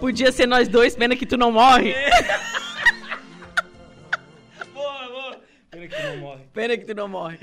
[0.00, 1.94] Podia ser nós dois, pena que tu não morre.
[5.92, 6.40] que tu não morre.
[6.52, 7.38] Pena que tu não morre.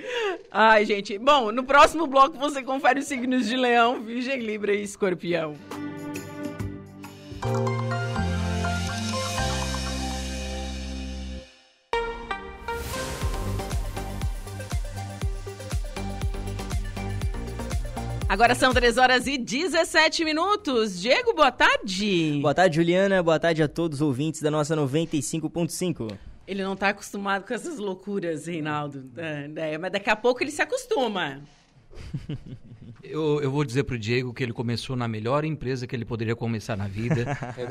[0.52, 1.18] Ai, gente.
[1.18, 5.56] Bom, no próximo bloco você confere os signos de Leão, Virgem, Libra e Escorpião.
[18.30, 21.02] Agora são 3 horas e 17 minutos.
[21.02, 22.38] Diego, boa tarde.
[22.40, 23.24] Boa tarde, Juliana.
[23.24, 26.16] Boa tarde a todos os ouvintes da nossa 95.5.
[26.50, 29.08] Ele não tá acostumado com essas loucuras, Reinaldo.
[29.16, 31.42] É, é, mas daqui a pouco ele se acostuma.
[33.02, 36.36] Eu, eu vou dizer pro Diego que ele começou na melhor empresa que ele poderia
[36.36, 37.26] começar na vida,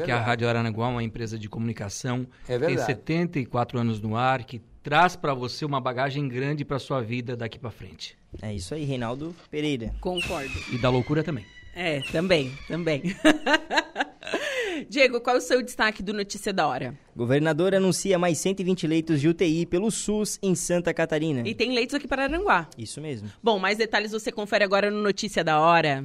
[0.05, 2.27] que é a Rádio Aranaguá, uma empresa de comunicação.
[2.45, 2.87] É tem verdade.
[2.87, 7.59] 74 anos no ar, que traz para você uma bagagem grande para sua vida daqui
[7.59, 8.17] para frente.
[8.41, 9.95] É isso aí, Reinaldo Pereira.
[10.01, 10.59] Concordo.
[10.73, 11.45] E da loucura também.
[11.77, 13.03] É, também, também.
[14.89, 16.95] Diego, qual é o seu destaque do Notícia da Hora?
[17.17, 21.43] Governador anuncia mais 120 leitos de UTI pelo SUS em Santa Catarina.
[21.49, 22.69] E tem leitos aqui para Aranguá.
[22.77, 23.29] Isso mesmo.
[23.43, 26.05] Bom, mais detalhes você confere agora no Notícia da Hora.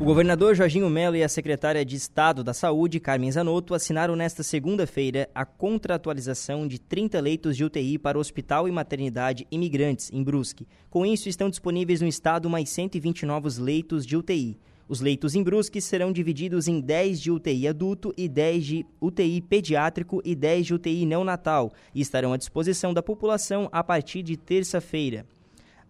[0.00, 4.42] O governador Jorginho Melo e a secretária de Estado da Saúde, Carmen Zanotto, assinaram nesta
[4.42, 10.24] segunda-feira a contratualização de 30 leitos de UTI para o Hospital e Maternidade Imigrantes, em
[10.24, 10.66] Brusque.
[10.88, 14.58] Com isso, estão disponíveis no estado mais 120 novos leitos de UTI.
[14.88, 19.42] Os leitos em Brusque serão divididos em 10 de UTI adulto e 10 de UTI
[19.42, 24.38] pediátrico e 10 de UTI neonatal e estarão à disposição da população a partir de
[24.38, 25.26] terça-feira.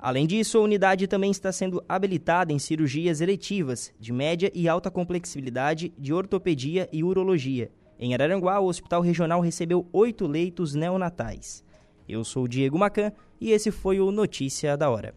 [0.02, 4.90] Além disso, a unidade também está sendo habilitada em cirurgias eletivas, de média e alta
[4.90, 7.70] complexibilidade, de ortopedia e urologia.
[7.98, 11.62] Em Araranguá, o Hospital Regional recebeu oito leitos neonatais.
[12.08, 15.14] Eu sou o Diego Macan e esse foi o Notícia da Hora.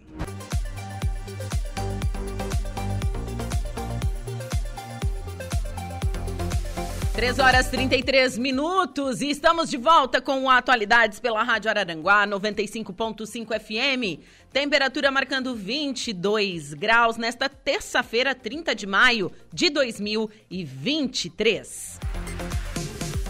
[7.14, 14.20] Três horas 33 minutos e estamos de volta com Atualidades pela Rádio Araranguá 95.5 FM.
[14.52, 22.00] Temperatura marcando 22 graus nesta terça-feira, 30 de maio de 2023.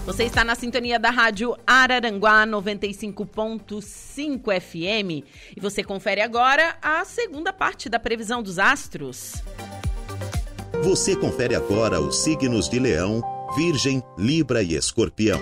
[0.05, 5.27] Você está na sintonia da Rádio Araranguá 95.5 FM
[5.57, 9.43] e você confere agora a segunda parte da previsão dos astros.
[10.84, 15.39] Você confere agora os signos de Leão, Virgem, Libra e Escorpião.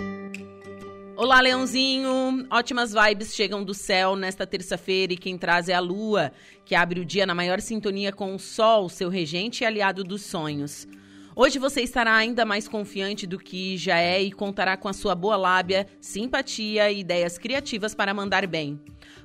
[1.16, 2.46] Olá, Leãozinho!
[2.52, 6.34] Ótimas vibes chegam do céu nesta terça-feira e quem traz é a Lua,
[6.66, 10.24] que abre o dia na maior sintonia com o Sol, seu regente e aliado dos
[10.24, 10.86] sonhos.
[11.34, 15.16] Hoje você estará ainda mais confiante do que já é e contará com a sua
[15.16, 18.78] boa lábia, simpatia e ideias criativas para mandar bem.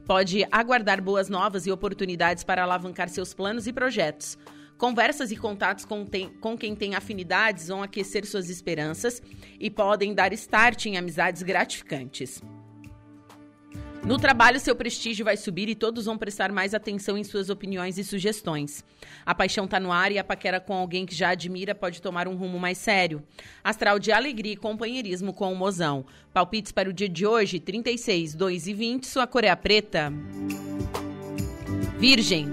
[0.04, 4.38] Pode aguardar boas novas e oportunidades para alavancar seus planos e projetos.
[4.78, 9.22] Conversas e contatos com, tem, com, quem tem afinidades vão aquecer suas esperanças
[9.58, 12.42] e podem dar start em amizades gratificantes.
[14.06, 17.98] No trabalho, seu prestígio vai subir e todos vão prestar mais atenção em suas opiniões
[17.98, 18.84] e sugestões.
[19.24, 22.28] A paixão está no ar e a paquera com alguém que já admira pode tomar
[22.28, 23.20] um rumo mais sério.
[23.64, 26.06] Astral de alegria e companheirismo com o mozão.
[26.32, 30.12] Palpites para o dia de hoje, 36, 2 e 20, sua cor é preta.
[31.98, 32.52] Virgem.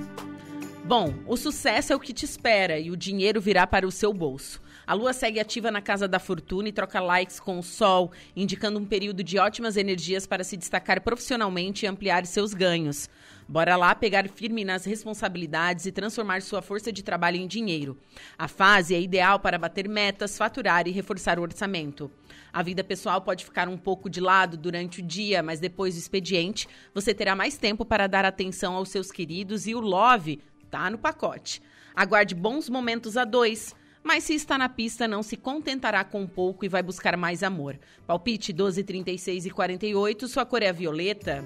[0.86, 4.14] Bom, o sucesso é o que te espera e o dinheiro virá para o seu
[4.14, 4.62] bolso.
[4.86, 8.80] A lua segue ativa na casa da fortuna e troca likes com o sol, indicando
[8.80, 13.10] um período de ótimas energias para se destacar profissionalmente e ampliar seus ganhos.
[13.48, 17.98] Bora lá pegar firme nas responsabilidades e transformar sua força de trabalho em dinheiro.
[18.38, 22.12] A fase é ideal para bater metas, faturar e reforçar o orçamento.
[22.52, 26.00] A vida pessoal pode ficar um pouco de lado durante o dia, mas depois do
[26.00, 30.42] expediente, você terá mais tempo para dar atenção aos seus queridos e o love
[30.74, 31.61] tá no pacote.
[31.95, 33.76] Aguarde bons momentos a dois.
[34.03, 37.80] Mas se está na pista, não se contentará com pouco e vai buscar mais amor.
[38.07, 41.45] Palpite 12, 36 e 48, sua cor é violeta.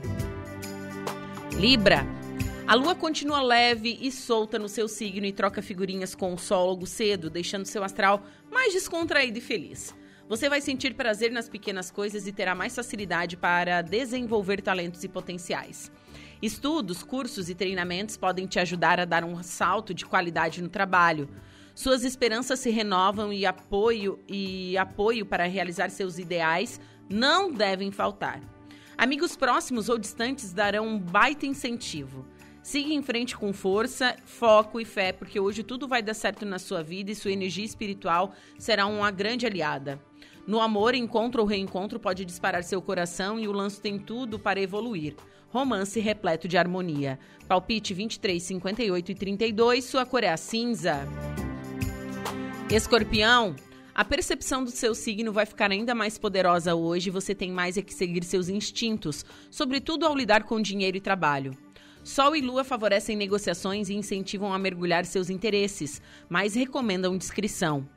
[1.59, 2.05] Libra.
[2.65, 6.69] A lua continua leve e solta no seu signo e troca figurinhas com o sol
[6.69, 9.93] logo cedo, deixando seu astral mais descontraído e feliz.
[10.27, 15.07] Você vai sentir prazer nas pequenas coisas e terá mais facilidade para desenvolver talentos e
[15.07, 15.91] potenciais.
[16.41, 21.27] Estudos, cursos e treinamentos podem te ajudar a dar um salto de qualidade no trabalho.
[21.73, 26.79] Suas esperanças se renovam e apoio e apoio para realizar seus ideais
[27.09, 28.41] não devem faltar.
[28.95, 32.25] Amigos próximos ou distantes darão um baita incentivo.
[32.61, 36.59] Siga em frente com força, foco e fé, porque hoje tudo vai dar certo na
[36.59, 39.99] sua vida e sua energia espiritual será uma grande aliada.
[40.45, 44.59] No amor, encontro ou reencontro pode disparar seu coração e o lance tem tudo para
[44.59, 45.15] evoluir.
[45.49, 47.17] Romance repleto de harmonia.
[47.47, 51.07] Palpite 23, 58 e 32, sua cor é a cinza.
[52.69, 53.55] Escorpião,
[53.95, 57.81] a percepção do seu signo vai ficar ainda mais poderosa hoje você tem mais é
[57.81, 61.57] que seguir seus instintos, sobretudo ao lidar com dinheiro e trabalho.
[62.03, 67.87] Sol e Lua favorecem negociações e incentivam a mergulhar seus interesses, mas recomendam discrição.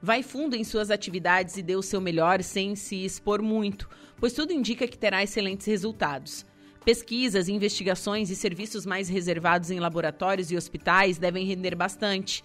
[0.00, 4.32] Vai fundo em suas atividades e dê o seu melhor sem se expor muito, pois
[4.32, 6.46] tudo indica que terá excelentes resultados.
[6.84, 12.42] Pesquisas, investigações e serviços mais reservados em laboratórios e hospitais devem render bastante.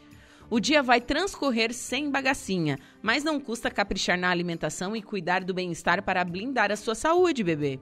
[0.49, 5.53] O dia vai transcorrer sem bagacinha, mas não custa caprichar na alimentação e cuidar do
[5.53, 7.79] bem-estar para blindar a sua saúde, bebê.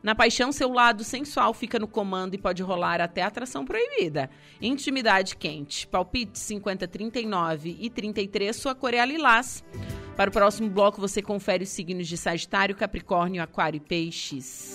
[0.00, 4.30] Na paixão, seu lado sensual fica no comando e pode rolar até atração proibida.
[4.62, 5.88] Intimidade quente.
[5.88, 9.64] Palpite 50, 39 e 33, sua cor é lilás.
[10.16, 14.74] Para o próximo bloco, você confere os signos de Sagitário, Capricórnio, Aquário e Peixes.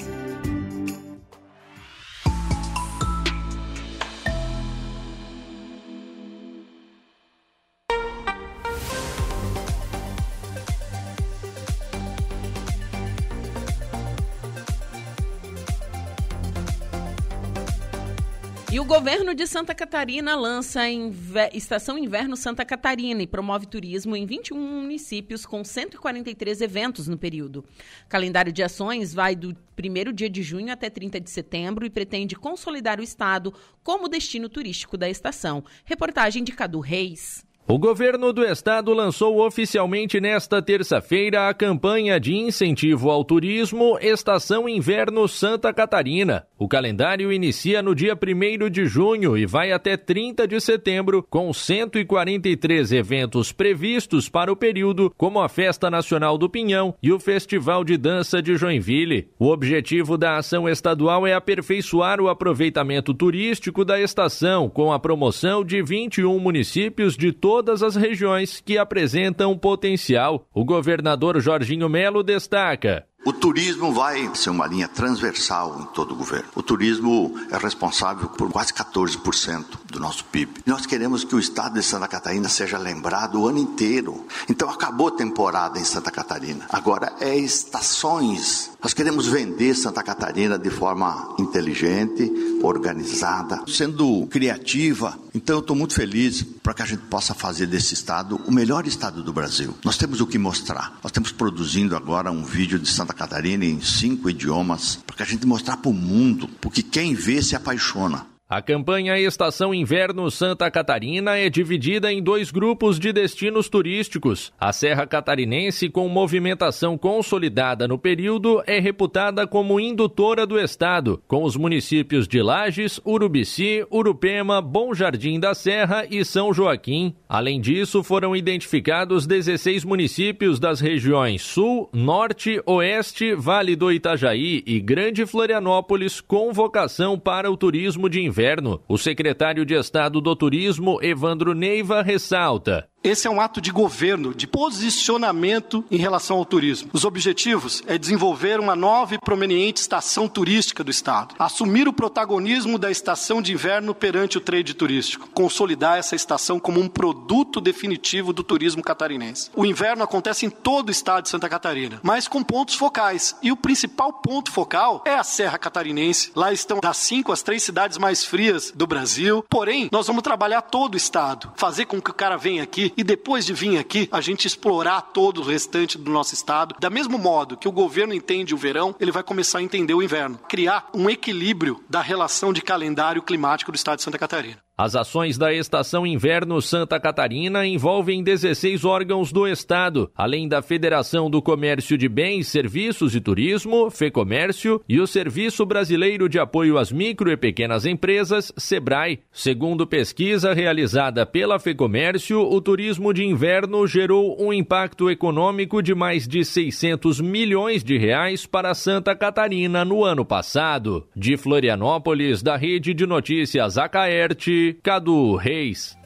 [18.71, 23.65] E o governo de Santa Catarina lança a Inve Estação Inverno Santa Catarina e promove
[23.65, 27.65] turismo em 21 municípios com 143 eventos no período.
[28.05, 31.89] O calendário de ações vai do primeiro dia de junho até 30 de setembro e
[31.89, 33.51] pretende consolidar o estado
[33.81, 35.63] como destino turístico da estação.
[35.83, 37.48] Reportagem de Cadu Reis.
[37.71, 44.67] O governo do estado lançou oficialmente nesta terça-feira a campanha de incentivo ao turismo Estação
[44.67, 46.47] Inverno Santa Catarina.
[46.57, 51.53] O calendário inicia no dia 1 de junho e vai até 30 de setembro, com
[51.53, 57.83] 143 eventos previstos para o período, como a Festa Nacional do Pinhão e o Festival
[57.83, 59.27] de Dança de Joinville.
[59.37, 65.63] O objetivo da ação estadual é aperfeiçoar o aproveitamento turístico da estação, com a promoção
[65.63, 70.47] de 21 municípios de todo todas as regiões que apresentam potencial.
[70.53, 73.05] O governador Jorginho Melo destaca.
[73.25, 76.47] O turismo vai ser uma linha transversal em todo o governo.
[76.55, 80.61] O turismo é responsável por quase 14% do nosso PIB.
[80.65, 84.25] Nós queremos que o estado de Santa Catarina seja lembrado o ano inteiro.
[84.49, 86.65] Então acabou a temporada em Santa Catarina.
[86.69, 88.71] Agora é estações.
[88.81, 92.31] Nós queremos vender Santa Catarina de forma inteligente,
[92.63, 97.93] organizada, sendo criativa Então eu estou muito feliz para que a gente possa fazer desse
[97.93, 99.73] estado o melhor estado do Brasil.
[99.85, 100.99] Nós temos o que mostrar.
[101.01, 105.25] Nós estamos produzindo agora um vídeo de Santa Catarina em cinco idiomas para que a
[105.25, 108.27] gente mostrar para o mundo, porque quem vê se apaixona.
[108.51, 114.51] A campanha Estação Inverno Santa Catarina é dividida em dois grupos de destinos turísticos.
[114.59, 121.43] A Serra Catarinense, com movimentação consolidada no período, é reputada como indutora do estado, com
[121.43, 127.13] os municípios de Lages, Urubici, Urupema, Bom Jardim da Serra e São Joaquim.
[127.29, 134.79] Além disso, foram identificados 16 municípios das regiões Sul, Norte, Oeste, Vale do Itajaí e
[134.79, 138.81] Grande Florianópolis com vocação para o turismo de inverno inverno.
[138.87, 142.87] O secretário de Estado do Turismo, Evandro Neiva, ressalta.
[143.01, 146.89] Esse é um ato de governo, de posicionamento em relação ao turismo.
[146.91, 152.77] Os objetivos é desenvolver uma nova e prominente estação turística do Estado, assumir o protagonismo
[152.77, 158.33] da estação de inverno perante o trade turístico, consolidar essa estação como um produto definitivo
[158.33, 159.49] do turismo catarinense.
[159.55, 163.33] O inverno acontece em todo o estado de Santa Catarina, mas com pontos focais.
[163.41, 166.33] E o principal ponto focal é a Serra Catarinense.
[166.35, 169.45] Lá estão das cinco as três cidades mais frias do Brasil.
[169.49, 172.63] Porém, nós vamos trabalhar todo o estado, fazer com que o cara venha
[172.95, 176.75] e depois de vir aqui, a gente explorar todo o restante do nosso estado.
[176.79, 180.03] Da mesmo modo que o governo entende o verão, ele vai começar a entender o
[180.03, 180.39] inverno.
[180.47, 184.57] Criar um equilíbrio da relação de calendário climático do estado de Santa Catarina.
[184.81, 191.29] As ações da Estação Inverno Santa Catarina envolvem 16 órgãos do Estado, além da Federação
[191.29, 196.93] do Comércio de Bens, Serviços e Turismo, FEComércio, e o Serviço Brasileiro de Apoio às
[196.93, 199.19] Micro e Pequenas Empresas, SEBRAE.
[199.33, 206.25] Segundo pesquisa realizada pela FEComércio, o turismo de inverno gerou um impacto econômico de mais
[206.25, 211.05] de 600 milhões de reais para Santa Catarina no ano passado.
[211.13, 215.97] De Florianópolis, da Rede de Notícias Acaerte, Cadu Reis.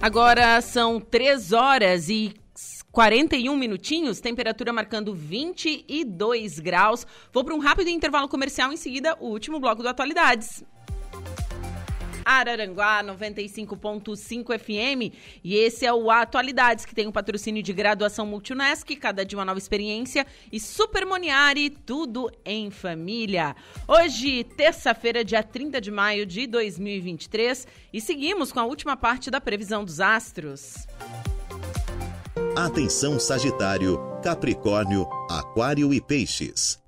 [0.00, 2.34] Agora são 3 horas e
[2.90, 7.06] 41 minutinhos, temperatura marcando 22 graus.
[7.32, 10.62] Vou para um rápido intervalo comercial, em seguida, o último bloco do Atualidades.
[12.24, 15.14] Araranguá 95.5 FM.
[15.42, 19.44] E esse é o Atualidades, que tem um patrocínio de graduação Multunesc, cada dia uma
[19.44, 23.56] nova experiência, e Super Moniari, tudo em família.
[23.86, 29.40] Hoje, terça-feira, dia 30 de maio de 2023, e seguimos com a última parte da
[29.40, 30.86] previsão dos astros.
[32.56, 36.78] Atenção Sagitário, Capricórnio, Aquário e Peixes.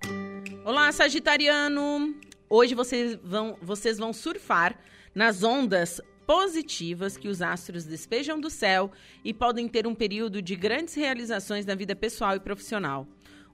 [0.64, 2.14] Olá, Sagitariano!
[2.48, 4.78] Hoje vocês vão, vocês vão surfar
[5.14, 8.90] nas ondas positivas que os astros despejam do céu
[9.24, 13.06] e podem ter um período de grandes realizações na vida pessoal e profissional.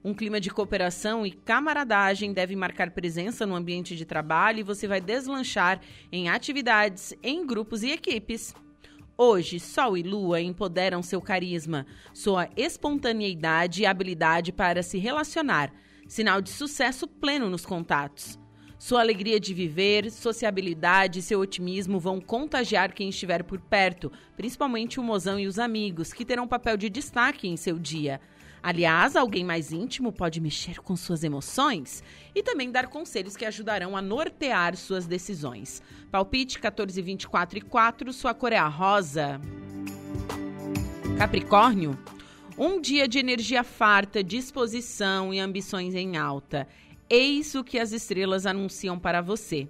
[0.03, 4.87] Um clima de cooperação e camaradagem deve marcar presença no ambiente de trabalho e você
[4.87, 5.79] vai deslanchar
[6.11, 8.55] em atividades, em grupos e equipes.
[9.15, 15.71] Hoje, Sol e Lua empoderam seu carisma, sua espontaneidade e habilidade para se relacionar,
[16.07, 18.40] sinal de sucesso pleno nos contatos.
[18.81, 24.99] Sua alegria de viver, sociabilidade e seu otimismo vão contagiar quem estiver por perto, principalmente
[24.99, 28.19] o mozão e os amigos, que terão papel de destaque em seu dia.
[28.61, 32.03] Aliás, alguém mais íntimo pode mexer com suas emoções
[32.33, 35.79] e também dar conselhos que ajudarão a nortear suas decisões.
[36.09, 39.39] Palpite 14, 24 e 4, sua cor é a rosa.
[41.19, 41.95] Capricórnio,
[42.57, 46.67] um dia de energia farta, disposição e ambições em alta.
[47.13, 49.67] Eis o que as estrelas anunciam para você.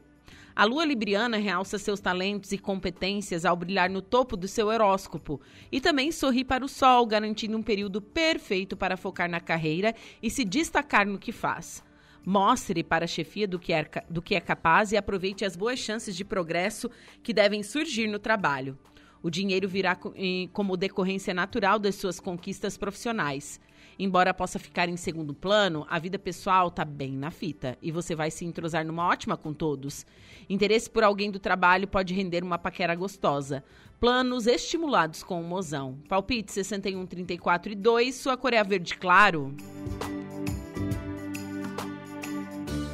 [0.56, 5.42] A lua libriana realça seus talentos e competências ao brilhar no topo do seu horóscopo
[5.72, 10.30] e também sorri para o sol, garantindo um período perfeito para focar na carreira e
[10.30, 11.84] se destacar no que faz.
[12.24, 15.80] Mostre para a chefia do que, é, do que é capaz e aproveite as boas
[15.80, 16.92] chances de progresso
[17.24, 18.78] que devem surgir no trabalho.
[19.24, 19.98] O dinheiro virá
[20.54, 23.60] como decorrência natural das suas conquistas profissionais.
[23.98, 28.16] Embora possa ficar em segundo plano, a vida pessoal está bem na fita e você
[28.16, 30.06] vai se entrosar numa ótima com todos.
[30.50, 33.64] Interesse por alguém do trabalho pode render uma paquera gostosa.
[34.00, 36.00] Planos estimulados com o mozão.
[36.10, 39.56] Palpite 61, 34 e 2, sua Coreia Verde Claro.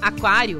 [0.01, 0.59] Aquário.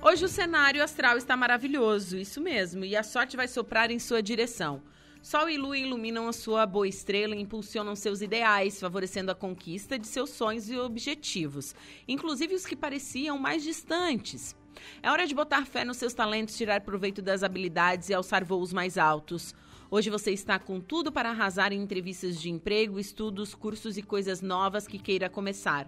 [0.00, 4.22] Hoje o cenário astral está maravilhoso, isso mesmo, e a sorte vai soprar em sua
[4.22, 4.80] direção.
[5.28, 9.98] Sol e Lua iluminam a sua boa estrela e impulsionam seus ideais, favorecendo a conquista
[9.98, 11.74] de seus sonhos e objetivos,
[12.08, 14.56] inclusive os que pareciam mais distantes.
[15.02, 18.72] É hora de botar fé nos seus talentos, tirar proveito das habilidades e alçar voos
[18.72, 19.54] mais altos.
[19.90, 24.40] Hoje você está com tudo para arrasar em entrevistas de emprego, estudos, cursos e coisas
[24.40, 25.86] novas que queira começar.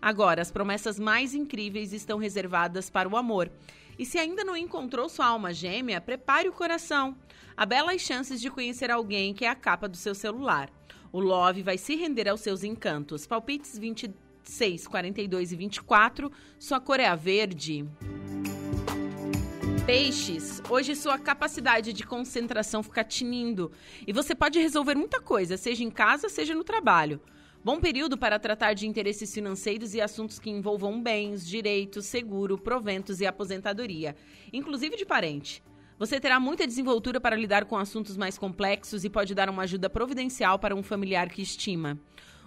[0.00, 3.50] Agora, as promessas mais incríveis estão reservadas para o amor.
[3.98, 7.16] E se ainda não encontrou sua alma gêmea, prepare o coração.
[7.58, 10.70] Há belas chances de conhecer alguém que é a capa do seu celular.
[11.10, 13.26] O Love vai se render aos seus encantos.
[13.26, 16.30] Palpites 26, 42 e 24.
[16.58, 17.88] Sua cor é a verde.
[19.86, 23.72] Peixes, hoje sua capacidade de concentração fica tinindo
[24.06, 27.22] e você pode resolver muita coisa, seja em casa, seja no trabalho.
[27.64, 33.22] Bom período para tratar de interesses financeiros e assuntos que envolvam bens, direitos, seguro, proventos
[33.22, 34.14] e aposentadoria,
[34.52, 35.62] inclusive de parente.
[35.98, 39.88] Você terá muita desenvoltura para lidar com assuntos mais complexos e pode dar uma ajuda
[39.88, 41.98] providencial para um familiar que estima.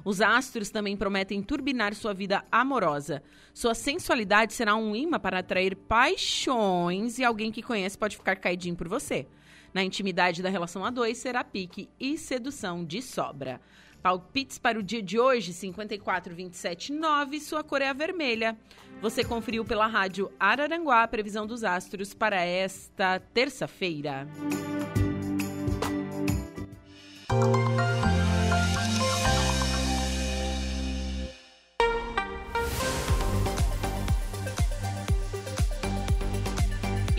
[0.05, 3.23] Os astros também prometem turbinar sua vida amorosa.
[3.51, 8.75] Sua sensualidade será um imã para atrair paixões e alguém que conhece pode ficar caidinho
[8.75, 9.25] por você.
[9.73, 13.59] Na intimidade da relação a dois, será pique e sedução de sobra.
[14.01, 17.39] Palpites para o dia de hoje, 54, 27, 9.
[17.39, 18.57] Sua cor é a vermelha.
[19.01, 24.27] Você conferiu pela rádio Araranguá a previsão dos astros para esta terça-feira.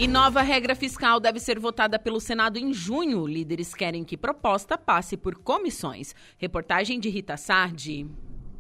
[0.01, 3.27] E nova regra fiscal deve ser votada pelo Senado em junho.
[3.27, 6.15] Líderes querem que proposta passe por comissões.
[6.39, 8.07] Reportagem de Rita Sardi.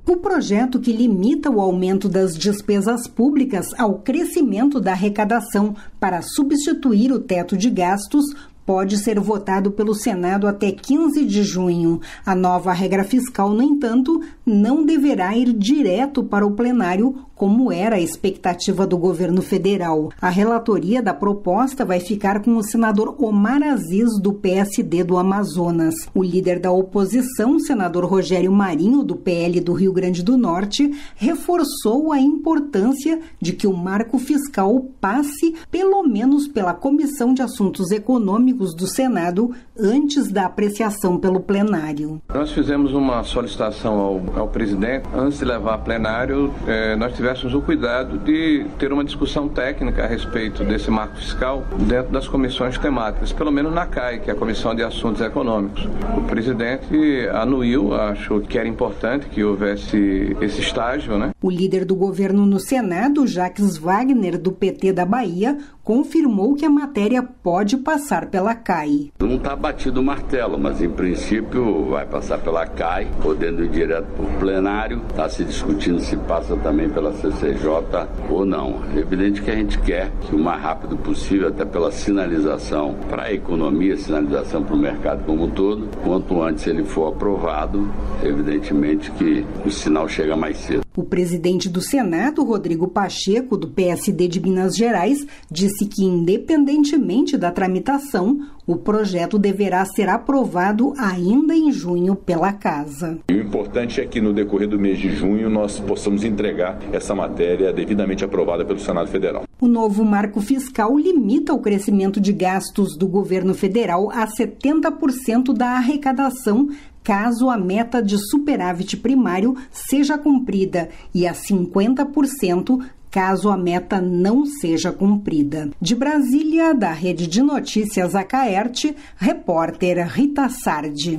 [0.06, 7.10] O projeto que limita o aumento das despesas públicas ao crescimento da arrecadação para substituir
[7.10, 8.26] o teto de gastos
[8.70, 12.01] pode ser votado pelo Senado até 15 de junho.
[12.24, 17.97] A nova regra fiscal, no entanto, não deverá ir direto para o plenário, como era
[17.97, 20.10] a expectativa do governo federal.
[20.20, 25.94] A relatoria da proposta vai ficar com o senador Omar Aziz, do PSD do Amazonas.
[26.14, 32.12] O líder da oposição, senador Rogério Marinho, do PL do Rio Grande do Norte, reforçou
[32.12, 38.60] a importância de que o marco fiscal passe, pelo menos pela Comissão de Assuntos Econômicos
[38.61, 42.20] do Senado antes da apreciação pelo plenário.
[42.32, 47.55] Nós fizemos uma solicitação ao, ao presidente, antes de levar a plenário, eh, nós tivéssemos
[47.55, 52.77] o cuidado de ter uma discussão técnica a respeito desse marco fiscal dentro das comissões
[52.77, 55.89] temáticas, pelo menos na CAI, que é a Comissão de Assuntos Econômicos.
[56.16, 61.31] O presidente anuiu, achou que era importante que houvesse esse estágio, né?
[61.43, 65.57] O líder do governo no Senado, Jacques Wagner, do PT da Bahia,
[65.90, 69.10] confirmou que a matéria pode passar pela CAI.
[69.18, 74.06] Não está batido o martelo, mas em princípio vai passar pela CAI, podendo ir direto
[74.06, 75.02] para o plenário.
[75.10, 78.84] Está se discutindo se passa também pela CCJ ou não.
[78.94, 83.24] É evidente que a gente quer que o mais rápido possível, até pela sinalização para
[83.24, 87.90] a economia, sinalização para o mercado como um todo, quanto antes ele for aprovado,
[88.22, 90.89] evidentemente que o sinal chega mais cedo.
[90.96, 97.52] O presidente do Senado, Rodrigo Pacheco, do PSD de Minas Gerais, disse que, independentemente da
[97.52, 103.18] tramitação, o projeto deverá ser aprovado ainda em junho pela Casa.
[103.30, 107.72] O importante é que no decorrer do mês de junho nós possamos entregar essa matéria
[107.72, 109.44] devidamente aprovada pelo Senado Federal.
[109.60, 115.72] O novo marco fiscal limita o crescimento de gastos do governo federal a 70% da
[115.72, 116.68] arrecadação
[117.11, 124.47] caso a meta de superávit primário seja cumprida e a 50% caso a meta não
[124.47, 125.70] seja cumprida.
[125.81, 131.19] De Brasília, da Rede de Notícias Acaerte, repórter Rita Sardi.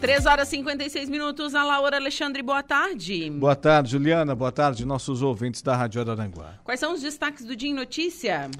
[0.00, 1.54] Três horas e 56 minutos.
[1.54, 3.30] A Laura Alexandre, boa tarde.
[3.30, 4.34] Boa tarde, Juliana.
[4.34, 6.54] Boa tarde, nossos ouvintes da Rádio Araranguá.
[6.64, 8.50] Quais são os destaques do Dia em Notícia?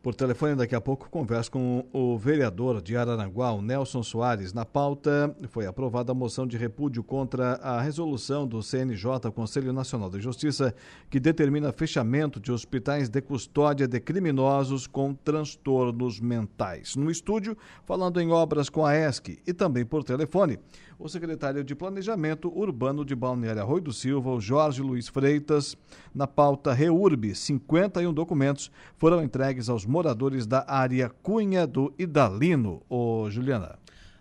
[0.00, 4.52] Por telefone, daqui a pouco, converso com o vereador de Araranguá, Nelson Soares.
[4.52, 10.08] Na pauta, foi aprovada a moção de repúdio contra a resolução do CNJ, Conselho Nacional
[10.08, 10.72] de Justiça,
[11.10, 16.94] que determina fechamento de hospitais de custódia de criminosos com transtornos mentais.
[16.94, 20.60] No estúdio, falando em obras com a ESC e também por telefone,
[20.98, 25.76] o secretário de Planejamento Urbano de Balneário Arroio do Silva, o Jorge Luiz Freitas.
[26.12, 32.82] Na pauta REURB, 51 documentos foram entregues aos moradores da área Cunha do Idalino.
[32.88, 33.78] Ô, Juliana.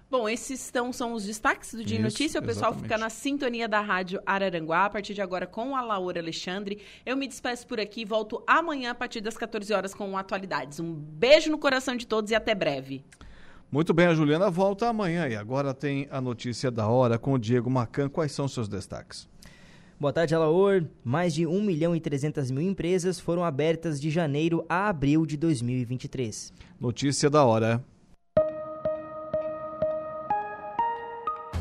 [0.09, 2.39] Bom, esses estão, são os destaques do Dia Isso, Notícia.
[2.39, 2.83] O pessoal exatamente.
[2.83, 6.81] fica na sintonia da Rádio Araranguá, a partir de agora com a Laura Alexandre.
[7.05, 10.79] Eu me despeço por aqui e volto amanhã a partir das 14 horas com atualidades.
[10.79, 13.03] Um beijo no coração de todos e até breve.
[13.69, 17.37] Muito bem, a Juliana volta amanhã e agora tem a notícia da hora com o
[17.37, 18.07] Diego Macan.
[18.07, 19.27] Quais são seus destaques?
[19.99, 20.85] Boa tarde, Alaor.
[21.03, 25.35] Mais de 1 milhão e 300 mil empresas foram abertas de janeiro a abril de
[25.35, 26.53] 2023.
[26.79, 27.83] Notícia da hora.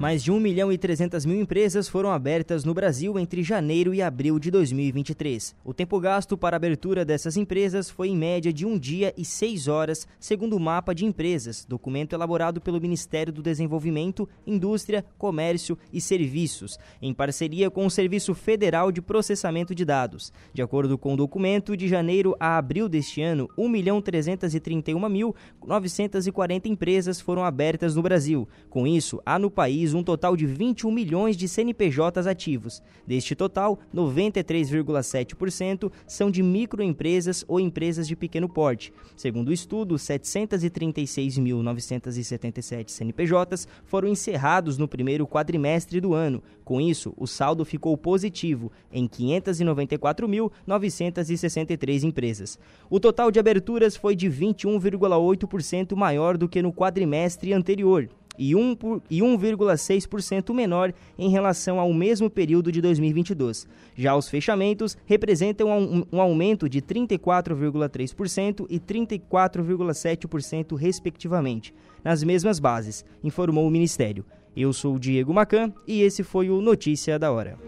[0.00, 4.00] Mais de 1 milhão e 300 mil empresas foram abertas no Brasil entre janeiro e
[4.00, 5.54] abril de 2023.
[5.62, 9.26] O tempo gasto para a abertura dessas empresas foi em média de um dia e
[9.26, 15.76] seis horas, segundo o mapa de empresas, documento elaborado pelo Ministério do Desenvolvimento, Indústria, Comércio
[15.92, 20.32] e Serviços, em parceria com o Serviço Federal de Processamento de Dados.
[20.54, 25.36] De acordo com o documento, de janeiro a abril deste ano, 1 milhão 331 mil
[25.62, 28.48] 940 empresas foram abertas no Brasil.
[28.70, 32.82] Com isso, há no país um total de 21 milhões de CNPJs ativos.
[33.06, 38.92] Deste total, 93,7% são de microempresas ou empresas de pequeno porte.
[39.16, 46.40] Segundo o estudo, 736.977 CNPJs foram encerrados no primeiro quadrimestre do ano.
[46.64, 52.56] Com isso, o saldo ficou positivo em 594.963 empresas.
[52.88, 58.08] O total de aberturas foi de 21,8% maior do que no quadrimestre anterior
[58.38, 63.68] e 1,6% menor em relação ao mesmo período de 2022.
[63.94, 73.04] Já os fechamentos representam um, um aumento de 34,3% e 34,7%, respectivamente, nas mesmas bases,
[73.22, 74.24] informou o Ministério.
[74.56, 77.58] Eu sou o Diego Macan e esse foi o Notícia da Hora.